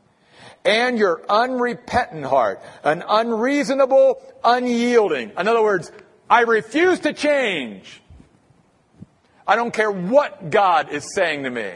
And 0.64 0.98
your 0.98 1.22
unrepentant 1.28 2.24
heart, 2.24 2.62
an 2.84 3.02
unreasonable, 3.08 4.22
unyielding. 4.44 5.30
In 5.30 5.48
other 5.48 5.62
words, 5.62 5.90
I 6.30 6.42
refuse 6.42 7.00
to 7.00 7.12
change. 7.12 8.00
I 9.46 9.56
don't 9.56 9.72
care 9.72 9.90
what 9.90 10.50
God 10.50 10.90
is 10.90 11.14
saying 11.14 11.42
to 11.44 11.50
me. 11.50 11.72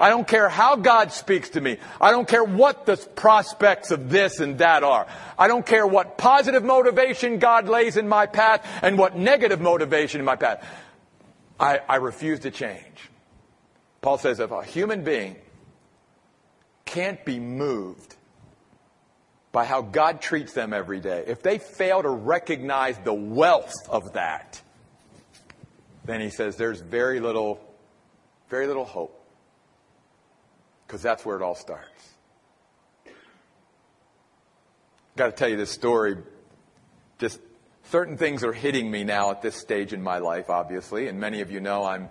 I 0.00 0.10
don't 0.10 0.28
care 0.28 0.48
how 0.48 0.76
God 0.76 1.12
speaks 1.12 1.50
to 1.50 1.60
me. 1.60 1.78
I 2.00 2.12
don't 2.12 2.28
care 2.28 2.44
what 2.44 2.86
the 2.86 2.96
prospects 2.96 3.90
of 3.90 4.10
this 4.10 4.38
and 4.38 4.58
that 4.58 4.84
are. 4.84 5.08
I 5.36 5.48
don't 5.48 5.66
care 5.66 5.86
what 5.86 6.16
positive 6.16 6.62
motivation 6.62 7.38
God 7.38 7.68
lays 7.68 7.96
in 7.96 8.08
my 8.08 8.26
path 8.26 8.64
and 8.82 8.96
what 8.96 9.16
negative 9.16 9.60
motivation 9.60 10.20
in 10.20 10.24
my 10.24 10.36
path. 10.36 10.64
I, 11.58 11.80
I 11.88 11.96
refuse 11.96 12.40
to 12.40 12.50
change. 12.50 13.10
Paul 14.00 14.18
says 14.18 14.40
if 14.40 14.50
a 14.50 14.62
human 14.62 15.02
being 15.02 15.36
can't 16.84 17.24
be 17.24 17.38
moved 17.38 18.16
by 19.50 19.64
how 19.64 19.82
God 19.82 20.20
treats 20.20 20.52
them 20.52 20.72
every 20.72 21.00
day, 21.00 21.24
if 21.26 21.42
they 21.42 21.58
fail 21.58 22.02
to 22.02 22.08
recognize 22.08 22.98
the 22.98 23.14
wealth 23.14 23.74
of 23.88 24.12
that, 24.12 24.60
then 26.04 26.20
he 26.20 26.30
says 26.30 26.56
there's 26.56 26.80
very 26.80 27.20
little, 27.20 27.60
very 28.48 28.66
little 28.66 28.84
hope. 28.84 29.14
Because 30.86 31.02
that's 31.02 31.24
where 31.24 31.36
it 31.36 31.42
all 31.42 31.54
starts. 31.54 32.08
Got 35.16 35.26
to 35.26 35.32
tell 35.32 35.48
you 35.48 35.56
this 35.56 35.70
story. 35.70 36.16
Just 37.18 37.40
certain 37.90 38.16
things 38.16 38.44
are 38.44 38.52
hitting 38.52 38.90
me 38.90 39.04
now 39.04 39.30
at 39.32 39.42
this 39.42 39.56
stage 39.56 39.92
in 39.92 40.02
my 40.02 40.18
life, 40.18 40.48
obviously, 40.48 41.08
and 41.08 41.20
many 41.20 41.40
of 41.40 41.50
you 41.50 41.60
know 41.60 41.84
I'm 41.84 42.08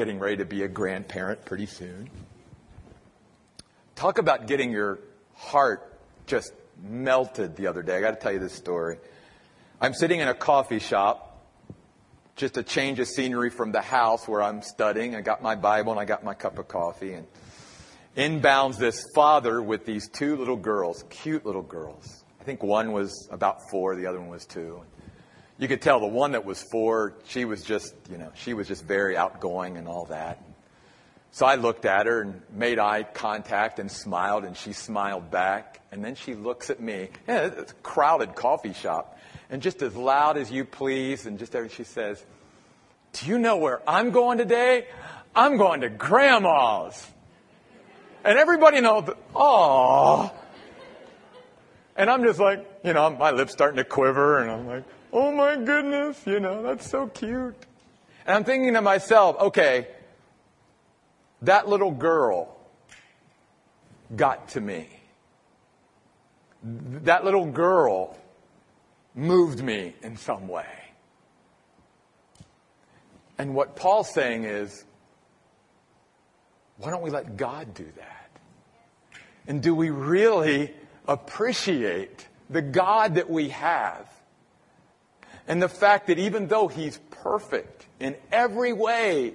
getting 0.00 0.18
ready 0.18 0.38
to 0.38 0.46
be 0.46 0.62
a 0.62 0.68
grandparent 0.68 1.44
pretty 1.44 1.66
soon. 1.66 2.08
Talk 3.96 4.16
about 4.16 4.46
getting 4.46 4.72
your 4.72 4.98
heart 5.34 6.00
just 6.26 6.54
melted 6.82 7.54
the 7.54 7.66
other 7.66 7.82
day. 7.82 7.98
I 7.98 8.00
got 8.00 8.12
to 8.12 8.16
tell 8.16 8.32
you 8.32 8.38
this 8.38 8.54
story. 8.54 8.96
I'm 9.78 9.92
sitting 9.92 10.20
in 10.20 10.28
a 10.28 10.32
coffee 10.32 10.78
shop, 10.78 11.44
just 12.34 12.56
a 12.56 12.62
change 12.62 12.98
of 12.98 13.08
scenery 13.08 13.50
from 13.50 13.72
the 13.72 13.82
house 13.82 14.26
where 14.26 14.40
I'm 14.40 14.62
studying. 14.62 15.14
I 15.14 15.20
got 15.20 15.42
my 15.42 15.54
Bible 15.54 15.92
and 15.92 16.00
I 16.00 16.06
got 16.06 16.24
my 16.24 16.32
cup 16.32 16.58
of 16.58 16.66
coffee. 16.66 17.12
And 17.12 17.26
inbounds 18.16 18.78
this 18.78 19.04
father 19.14 19.60
with 19.60 19.84
these 19.84 20.08
two 20.08 20.34
little 20.36 20.56
girls, 20.56 21.04
cute 21.10 21.44
little 21.44 21.60
girls. 21.60 22.24
I 22.40 22.44
think 22.44 22.62
one 22.62 22.92
was 22.92 23.28
about 23.30 23.68
four, 23.70 23.96
the 23.96 24.06
other 24.06 24.18
one 24.18 24.30
was 24.30 24.46
two. 24.46 24.80
You 25.60 25.68
could 25.68 25.80
tell 25.80 26.00
the 26.00 26.06
one 26.06 26.32
that 26.32 26.44
was 26.44 26.60
four, 26.60 27.14
she 27.26 27.44
was 27.44 27.62
just, 27.62 27.94
you 28.10 28.18
know, 28.18 28.32
she 28.34 28.54
was 28.54 28.66
just 28.66 28.84
very 28.84 29.16
outgoing 29.16 29.76
and 29.76 29.86
all 29.86 30.06
that. 30.06 30.42
So 31.30 31.46
I 31.46 31.54
looked 31.54 31.84
at 31.84 32.06
her 32.06 32.22
and 32.22 32.42
made 32.52 32.80
eye 32.80 33.04
contact 33.04 33.78
and 33.78 33.88
smiled, 33.88 34.44
and 34.44 34.56
she 34.56 34.72
smiled 34.72 35.30
back. 35.30 35.80
And 35.92 36.04
then 36.04 36.16
she 36.16 36.34
looks 36.34 36.70
at 36.70 36.80
me. 36.80 37.10
Yeah, 37.28 37.46
it's 37.46 37.70
a 37.70 37.74
crowded 37.76 38.34
coffee 38.34 38.72
shop 38.72 39.16
and 39.50 39.60
just 39.60 39.82
as 39.82 39.96
loud 39.96 40.36
as 40.38 40.50
you 40.50 40.64
please, 40.64 41.26
and 41.26 41.38
just 41.38 41.54
everything, 41.54 41.76
she 41.76 41.84
says, 41.84 42.24
Do 43.12 43.26
you 43.26 43.38
know 43.38 43.56
where 43.56 43.82
I'm 43.88 44.10
going 44.10 44.38
today? 44.38 44.86
I'm 45.34 45.56
going 45.56 45.80
to 45.80 45.88
grandma's. 45.88 47.04
And 48.24 48.38
everybody 48.38 48.80
knows, 48.80 49.10
oh. 49.34 50.32
And 51.96 52.08
I'm 52.08 52.22
just 52.22 52.38
like, 52.38 52.66
you 52.84 52.92
know, 52.92 53.10
my 53.10 53.32
lips 53.32 53.52
starting 53.52 53.76
to 53.78 53.84
quiver, 53.84 54.38
and 54.38 54.50
I'm 54.50 54.66
like, 54.66 54.84
oh 55.12 55.32
my 55.32 55.56
goodness, 55.56 56.22
you 56.26 56.40
know, 56.40 56.62
that's 56.62 56.88
so 56.88 57.06
cute. 57.06 57.56
And 58.26 58.36
I'm 58.36 58.44
thinking 58.44 58.74
to 58.74 58.82
myself, 58.82 59.38
okay, 59.40 59.88
that 61.42 61.68
little 61.68 61.90
girl 61.90 62.56
got 64.14 64.48
to 64.50 64.60
me. 64.60 64.88
That 66.62 67.24
little 67.24 67.46
girl 67.46 68.16
moved 69.14 69.62
me 69.62 69.94
in 70.02 70.16
some 70.16 70.48
way. 70.48 70.66
And 73.38 73.54
what 73.54 73.74
Paul's 73.74 74.12
saying 74.12 74.44
is, 74.44 74.84
why 76.76 76.90
don't 76.90 77.02
we 77.02 77.10
let 77.10 77.36
God 77.36 77.72
do 77.72 77.86
that? 77.96 78.30
And 79.46 79.62
do 79.62 79.74
we 79.74 79.90
really 79.90 80.74
appreciate 81.08 82.28
the 82.50 82.62
God 82.62 83.14
that 83.14 83.30
we 83.30 83.48
have? 83.48 84.08
And 85.50 85.60
the 85.60 85.68
fact 85.68 86.06
that 86.06 86.20
even 86.20 86.46
though 86.46 86.68
He's 86.68 86.98
perfect 87.10 87.84
in 87.98 88.14
every 88.30 88.72
way, 88.72 89.34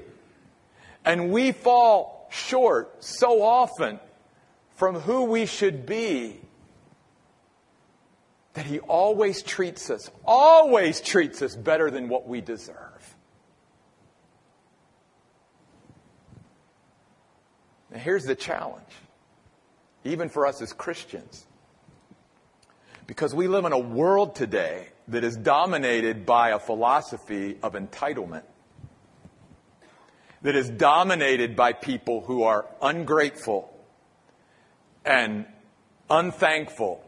and 1.04 1.30
we 1.30 1.52
fall 1.52 2.30
short 2.32 3.04
so 3.04 3.42
often 3.42 4.00
from 4.78 4.96
who 4.96 5.26
we 5.26 5.46
should 5.46 5.86
be, 5.86 6.40
that 8.54 8.66
He 8.66 8.80
always 8.80 9.44
treats 9.44 9.90
us, 9.90 10.10
always 10.24 11.02
treats 11.02 11.42
us 11.42 11.54
better 11.54 11.92
than 11.92 12.08
what 12.08 12.26
we 12.26 12.40
deserve. 12.40 13.16
Now, 17.92 18.00
here's 18.00 18.24
the 18.24 18.36
challenge, 18.36 18.88
even 20.06 20.30
for 20.30 20.48
us 20.48 20.62
as 20.62 20.72
Christians. 20.72 21.46
Because 23.08 23.36
we 23.36 23.48
live 23.48 23.66
in 23.66 23.72
a 23.72 23.80
world 23.80 24.36
today 24.36 24.88
that 25.08 25.24
is 25.24 25.38
dominated 25.38 26.26
by 26.26 26.50
a 26.50 26.60
philosophy 26.60 27.58
of 27.62 27.74
entitlement, 27.74 28.44
that 30.42 30.56
is 30.56 30.70
dominated 30.70 31.56
by 31.56 31.74
people 31.74 32.22
who 32.22 32.44
are 32.44 32.66
ungrateful 32.82 33.72
and 35.04 35.46
unthankful 36.10 37.04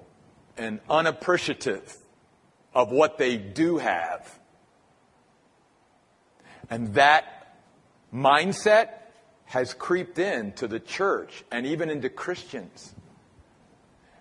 and 0.58 0.80
unappreciative 0.90 1.98
of 2.74 2.92
what 2.92 3.18
they 3.18 3.38
do 3.38 3.78
have. 3.78 4.40
And 6.70 6.94
that 6.96 7.56
mindset 8.14 8.90
has 9.46 9.74
creeped 9.74 10.20
into 10.20 10.68
the 10.68 10.80
church 10.80 11.44
and 11.52 11.66
even 11.66 11.90
into 11.90 12.10
Christians. 12.10 12.94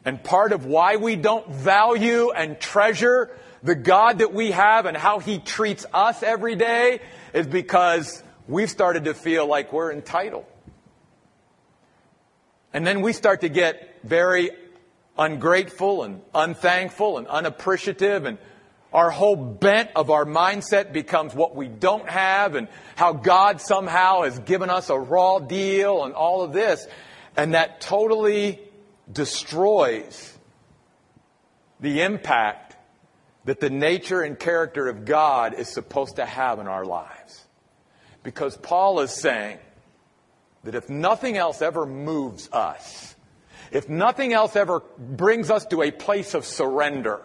And 0.07 0.23
part 0.23 0.53
of 0.53 0.65
why 0.65 0.97
we 0.97 1.17
don't 1.17 1.49
value 1.49 2.31
and 2.31 2.61
treasure 2.61 3.37
the 3.65 3.75
God 3.75 4.19
that 4.21 4.33
we 4.33 4.53
have 4.53 4.87
and 4.87 4.97
how 4.97 5.19
He 5.19 5.39
treats 5.39 5.85
us 5.93 6.23
every 6.23 6.55
day 6.55 7.01
is 7.35 7.49
because 7.49 8.23
we've 8.47 8.71
started 8.71 9.07
to 9.07 9.15
feel 9.15 9.47
like 9.47 9.73
we're 9.73 9.93
entitled. 9.93 10.47
And 12.73 12.87
then 12.87 13.03
we 13.03 13.13
start 13.13 13.41
to 13.41 13.49
get 13.49 13.99
very 14.05 14.51
ungrateful 15.19 16.05
and 16.05 16.23
unthankful 16.33 17.19
and 17.19 17.27
unappreciative 17.27 18.27
and 18.27 18.39
our 18.93 19.11
whole 19.11 19.35
bent 19.35 19.91
of 19.97 20.11
our 20.11 20.25
mindset 20.25 20.93
becomes 20.93 21.35
what 21.35 21.57
we 21.57 21.67
don't 21.67 22.09
have 22.09 22.55
and 22.55 22.69
how 22.95 23.13
God 23.13 23.61
somehow 23.61 24.23
has 24.23 24.39
given 24.39 24.71
us 24.71 24.89
a 24.89 24.99
raw 24.99 25.41
deal 25.41 26.05
and 26.05 26.15
all 26.15 26.43
of 26.43 26.53
this. 26.53 26.87
And 27.37 27.55
that 27.55 27.81
totally 27.81 28.61
destroys 29.11 30.37
the 31.81 32.03
impact 32.03 32.77
that 33.45 33.61
the 33.61 33.71
nature 33.71 34.23
and 34.23 34.39
character 34.39 34.89
of 34.89 35.05
God 35.05 35.55
is 35.55 35.69
supposed 35.69 36.17
to 36.17 36.27
have 36.27 36.59
in 36.59 36.67
our 36.67 36.85
lives. 36.85 37.45
Because 38.23 38.57
Paul 38.57 39.01
is 39.01 39.13
saying 39.13 39.59
that 40.65 40.75
if 40.75 40.91
nothing 40.91 41.37
else 41.37 41.63
ever 41.63 41.87
moves 41.87 42.51
us, 42.51 43.15
if 43.71 43.89
nothing 43.89 44.33
else 44.33 44.57
ever 44.57 44.83
brings 44.99 45.51
us 45.51 45.65
to 45.67 45.83
a 45.83 45.91
place 45.91 46.35
of 46.35 46.45
surrender, 46.45 47.21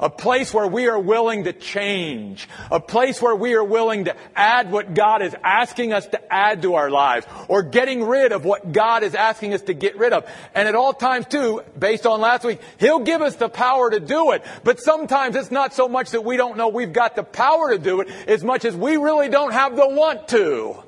a 0.00 0.10
place 0.10 0.52
where 0.52 0.66
we 0.66 0.88
are 0.88 0.98
willing 0.98 1.44
to 1.44 1.52
change, 1.52 2.48
a 2.70 2.80
place 2.80 3.20
where 3.20 3.34
we 3.34 3.54
are 3.54 3.64
willing 3.64 4.04
to 4.04 4.16
add 4.36 4.70
what 4.70 4.94
God 4.94 5.22
is 5.22 5.34
asking 5.42 5.92
us 5.92 6.06
to 6.08 6.32
add 6.32 6.62
to 6.62 6.74
our 6.74 6.90
lives, 6.90 7.26
or 7.48 7.62
getting 7.62 8.04
rid 8.04 8.32
of 8.32 8.44
what 8.44 8.72
God 8.72 9.02
is 9.02 9.14
asking 9.14 9.54
us 9.54 9.62
to 9.62 9.74
get 9.74 9.98
rid 9.98 10.12
of. 10.12 10.28
And 10.54 10.68
at 10.68 10.74
all 10.74 10.92
times 10.92 11.26
too, 11.26 11.62
based 11.78 12.06
on 12.06 12.20
last 12.20 12.44
week, 12.44 12.60
He'll 12.78 13.00
give 13.00 13.22
us 13.22 13.36
the 13.36 13.48
power 13.48 13.90
to 13.90 14.00
do 14.00 14.32
it. 14.32 14.44
But 14.64 14.80
sometimes 14.80 15.36
it's 15.36 15.50
not 15.50 15.74
so 15.74 15.88
much 15.88 16.10
that 16.10 16.24
we 16.24 16.36
don't 16.36 16.56
know 16.56 16.68
we've 16.68 16.92
got 16.92 17.16
the 17.16 17.24
power 17.24 17.70
to 17.70 17.78
do 17.78 18.00
it, 18.00 18.08
as 18.26 18.44
much 18.44 18.64
as 18.64 18.76
we 18.76 18.96
really 18.96 19.28
don't 19.28 19.52
have 19.52 19.76
the 19.76 19.88
want 19.88 20.28
to. 20.28 20.82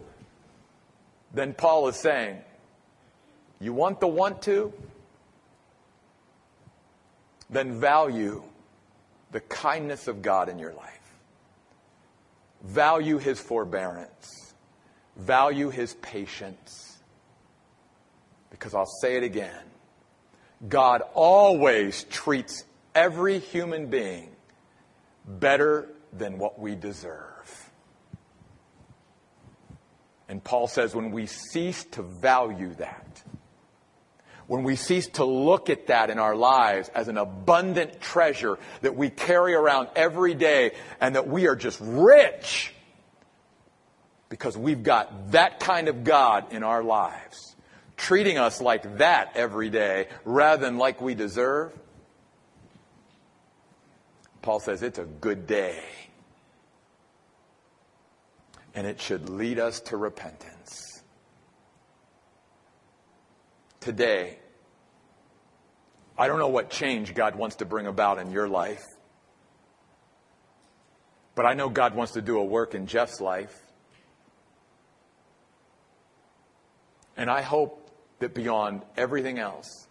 Then 1.32 1.54
Paul 1.54 1.88
is 1.88 1.96
saying, 1.96 2.38
you 3.61 3.72
want 3.72 4.00
the 4.00 4.08
want 4.08 4.42
to? 4.42 4.72
Then 7.50 7.80
value 7.80 8.42
the 9.31 9.41
kindness 9.41 10.09
of 10.09 10.22
God 10.22 10.49
in 10.49 10.59
your 10.59 10.72
life. 10.72 11.01
Value 12.62 13.18
his 13.18 13.41
forbearance. 13.41 14.55
Value 15.16 15.70
his 15.70 15.95
patience. 15.95 16.99
Because 18.51 18.74
I'll 18.74 18.91
say 19.01 19.16
it 19.16 19.22
again 19.22 19.64
God 20.68 21.03
always 21.14 22.05
treats 22.05 22.64
every 22.95 23.39
human 23.39 23.87
being 23.87 24.28
better 25.26 25.89
than 26.12 26.39
what 26.39 26.59
we 26.59 26.74
deserve. 26.74 27.70
And 30.28 30.45
Paul 30.45 30.68
says 30.68 30.95
when 30.95 31.11
we 31.11 31.26
cease 31.26 31.85
to 31.93 32.03
value 32.03 32.74
that, 32.74 33.09
when 34.51 34.64
we 34.64 34.74
cease 34.74 35.07
to 35.07 35.24
look 35.24 35.70
at 35.70 35.86
that 35.86 36.11
in 36.11 36.18
our 36.18 36.34
lives 36.34 36.90
as 36.92 37.07
an 37.07 37.16
abundant 37.16 38.01
treasure 38.01 38.59
that 38.80 38.96
we 38.96 39.09
carry 39.09 39.55
around 39.55 39.86
every 39.94 40.34
day 40.34 40.72
and 41.01 41.14
that 41.14 41.28
we 41.28 41.46
are 41.46 41.55
just 41.55 41.78
rich 41.80 42.74
because 44.28 44.59
we've 44.59 44.82
got 44.82 45.30
that 45.30 45.61
kind 45.61 45.86
of 45.86 46.03
God 46.03 46.53
in 46.53 46.64
our 46.64 46.82
lives, 46.82 47.55
treating 47.96 48.38
us 48.38 48.61
like 48.61 48.98
that 48.98 49.30
every 49.36 49.70
day 49.70 50.09
rather 50.24 50.66
than 50.66 50.78
like 50.78 51.01
we 51.01 51.14
deserve, 51.14 51.72
Paul 54.42 54.59
says 54.59 54.82
it's 54.82 54.98
a 54.98 55.05
good 55.05 55.46
day. 55.46 55.80
And 58.74 58.84
it 58.84 59.01
should 59.01 59.28
lead 59.28 59.61
us 59.61 59.78
to 59.82 59.96
repentance 59.96 60.89
today. 63.81 64.39
I 66.16 66.28
don't 66.28 66.39
know 66.39 66.49
what 66.49 66.70
change 66.70 67.14
God 67.14 67.35
wants 67.35 67.57
to 67.57 67.64
bring 67.64 67.87
about 67.87 68.18
in 68.18 68.31
your 68.31 68.49
life, 68.49 68.85
but 71.35 71.47
I 71.47 71.55
know 71.55 71.70
God 71.70 71.95
wants 71.95 72.12
to 72.12 72.22
do 72.22 72.39
a 72.39 72.45
work 72.45 72.74
in 72.74 72.87
Jeff's 72.87 73.20
life. 73.20 73.59
And 77.16 77.31
I 77.31 77.41
hope 77.43 77.91
that 78.18 78.35
beyond 78.35 78.83
everything 78.97 79.39
else, 79.39 79.89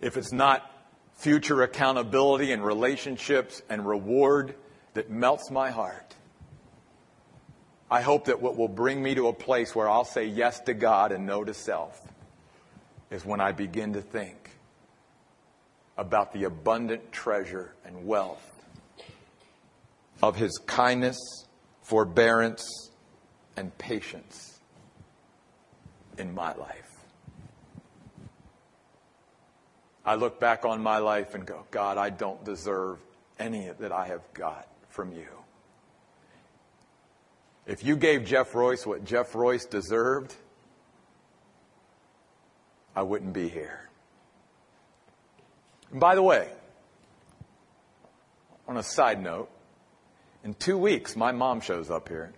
if 0.00 0.16
it's 0.16 0.32
not 0.32 0.70
future 1.14 1.62
accountability 1.62 2.52
and 2.52 2.64
relationships 2.64 3.62
and 3.68 3.86
reward 3.86 4.54
that 4.94 5.10
melts 5.10 5.50
my 5.50 5.70
heart, 5.70 6.14
I 7.90 8.02
hope 8.02 8.26
that 8.26 8.40
what 8.40 8.56
will 8.56 8.68
bring 8.68 9.02
me 9.02 9.14
to 9.14 9.28
a 9.28 9.32
place 9.32 9.74
where 9.74 9.88
I'll 9.88 10.04
say 10.04 10.26
yes 10.26 10.60
to 10.60 10.74
God 10.74 11.12
and 11.12 11.26
no 11.26 11.42
to 11.42 11.54
self 11.54 12.09
is 13.10 13.24
when 13.24 13.40
I 13.40 13.52
begin 13.52 13.92
to 13.94 14.00
think 14.00 14.50
about 15.96 16.32
the 16.32 16.44
abundant 16.44 17.12
treasure 17.12 17.74
and 17.84 18.06
wealth 18.06 18.46
of 20.22 20.36
his 20.36 20.58
kindness, 20.66 21.18
forbearance, 21.82 22.90
and 23.56 23.76
patience 23.78 24.60
in 26.18 26.32
my 26.34 26.54
life. 26.54 26.90
I 30.04 30.14
look 30.14 30.40
back 30.40 30.64
on 30.64 30.82
my 30.82 30.98
life 30.98 31.34
and 31.34 31.44
go, 31.44 31.64
God, 31.70 31.98
I 31.98 32.10
don't 32.10 32.42
deserve 32.44 32.98
any 33.38 33.68
that 33.78 33.92
I 33.92 34.06
have 34.06 34.22
got 34.32 34.68
from 34.88 35.12
you. 35.12 35.28
If 37.66 37.84
you 37.84 37.96
gave 37.96 38.24
Jeff 38.24 38.54
Royce 38.54 38.86
what 38.86 39.04
Jeff 39.04 39.34
Royce 39.34 39.66
deserved, 39.66 40.34
I 42.94 43.02
wouldn't 43.02 43.32
be 43.32 43.48
here. 43.48 43.88
And 45.90 46.00
by 46.00 46.14
the 46.14 46.22
way, 46.22 46.48
on 48.68 48.76
a 48.76 48.82
side 48.82 49.22
note, 49.22 49.50
in 50.44 50.54
two 50.54 50.78
weeks, 50.78 51.16
my 51.16 51.32
mom 51.32 51.60
shows 51.60 51.90
up 51.90 52.08
here. 52.08 52.32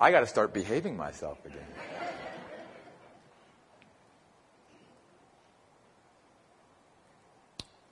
I 0.00 0.10
got 0.10 0.20
to 0.20 0.26
start 0.26 0.52
behaving 0.52 0.96
myself 0.96 1.44
again. 1.44 1.66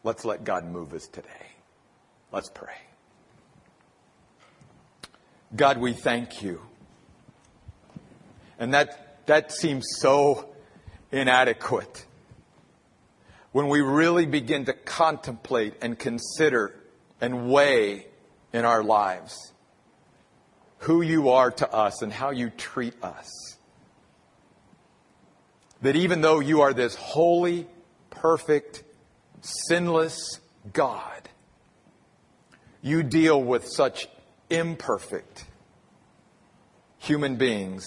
Let's 0.03 0.25
let 0.25 0.45
God 0.45 0.67
move 0.67 0.93
us 0.93 1.09
today. 1.09 1.29
Let's 2.31 2.51
pray. 2.51 2.75
God, 5.57 5.79
we 5.79 5.93
thank 5.93 6.43
you. 6.43 6.61
And 8.59 8.75
that, 8.75 9.27
that 9.27 9.51
seems 9.51 9.85
so 9.99 10.54
inadequate. 11.15 12.05
When 13.53 13.69
we 13.69 13.81
really 13.81 14.27
begin 14.27 14.65
to 14.65 14.73
contemplate 14.73 15.75
and 15.81 15.99
consider 15.99 16.75
and 17.21 17.49
weigh 17.49 18.07
in 18.53 18.65
our 18.65 18.83
lives 18.83 19.53
who 20.79 21.01
you 21.01 21.31
are 21.31 21.51
to 21.51 21.73
us 21.73 22.03
and 22.03 22.13
how 22.13 22.31
you 22.31 22.51
treat 22.51 22.95
us. 23.03 23.31
That 25.81 25.97
even 25.97 26.21
though 26.21 26.41
you 26.41 26.61
are 26.61 26.75
this 26.75 26.95
holy, 26.95 27.67
perfect, 28.11 28.85
sinless 29.41 30.41
God, 30.73 31.29
you 32.83 33.03
deal 33.03 33.43
with 33.43 33.67
such 33.67 34.09
imperfect 34.51 35.47
human 36.99 37.37
beings 37.37 37.87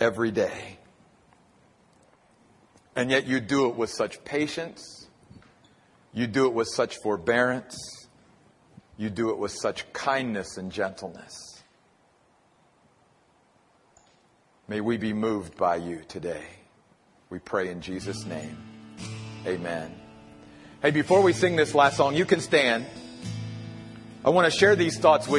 every 0.00 0.30
day. 0.30 0.77
And 2.98 3.12
yet 3.12 3.28
you 3.28 3.38
do 3.38 3.68
it 3.68 3.76
with 3.76 3.90
such 3.90 4.24
patience. 4.24 5.06
You 6.12 6.26
do 6.26 6.46
it 6.46 6.52
with 6.52 6.66
such 6.66 6.96
forbearance. 6.96 7.78
You 8.96 9.08
do 9.08 9.30
it 9.30 9.38
with 9.38 9.52
such 9.52 9.92
kindness 9.92 10.56
and 10.56 10.72
gentleness. 10.72 11.62
May 14.66 14.80
we 14.80 14.96
be 14.96 15.12
moved 15.12 15.56
by 15.56 15.76
you 15.76 16.02
today. 16.08 16.42
We 17.30 17.38
pray 17.38 17.68
in 17.68 17.82
Jesus' 17.82 18.24
name. 18.24 18.58
Amen. 19.46 19.94
Hey, 20.82 20.90
before 20.90 21.22
we 21.22 21.32
sing 21.32 21.54
this 21.54 21.76
last 21.76 21.98
song, 21.98 22.16
you 22.16 22.24
can 22.24 22.40
stand. 22.40 22.84
I 24.24 24.30
want 24.30 24.52
to 24.52 24.58
share 24.58 24.74
these 24.74 24.98
thoughts 24.98 25.28
with 25.28 25.30
you. 25.30 25.36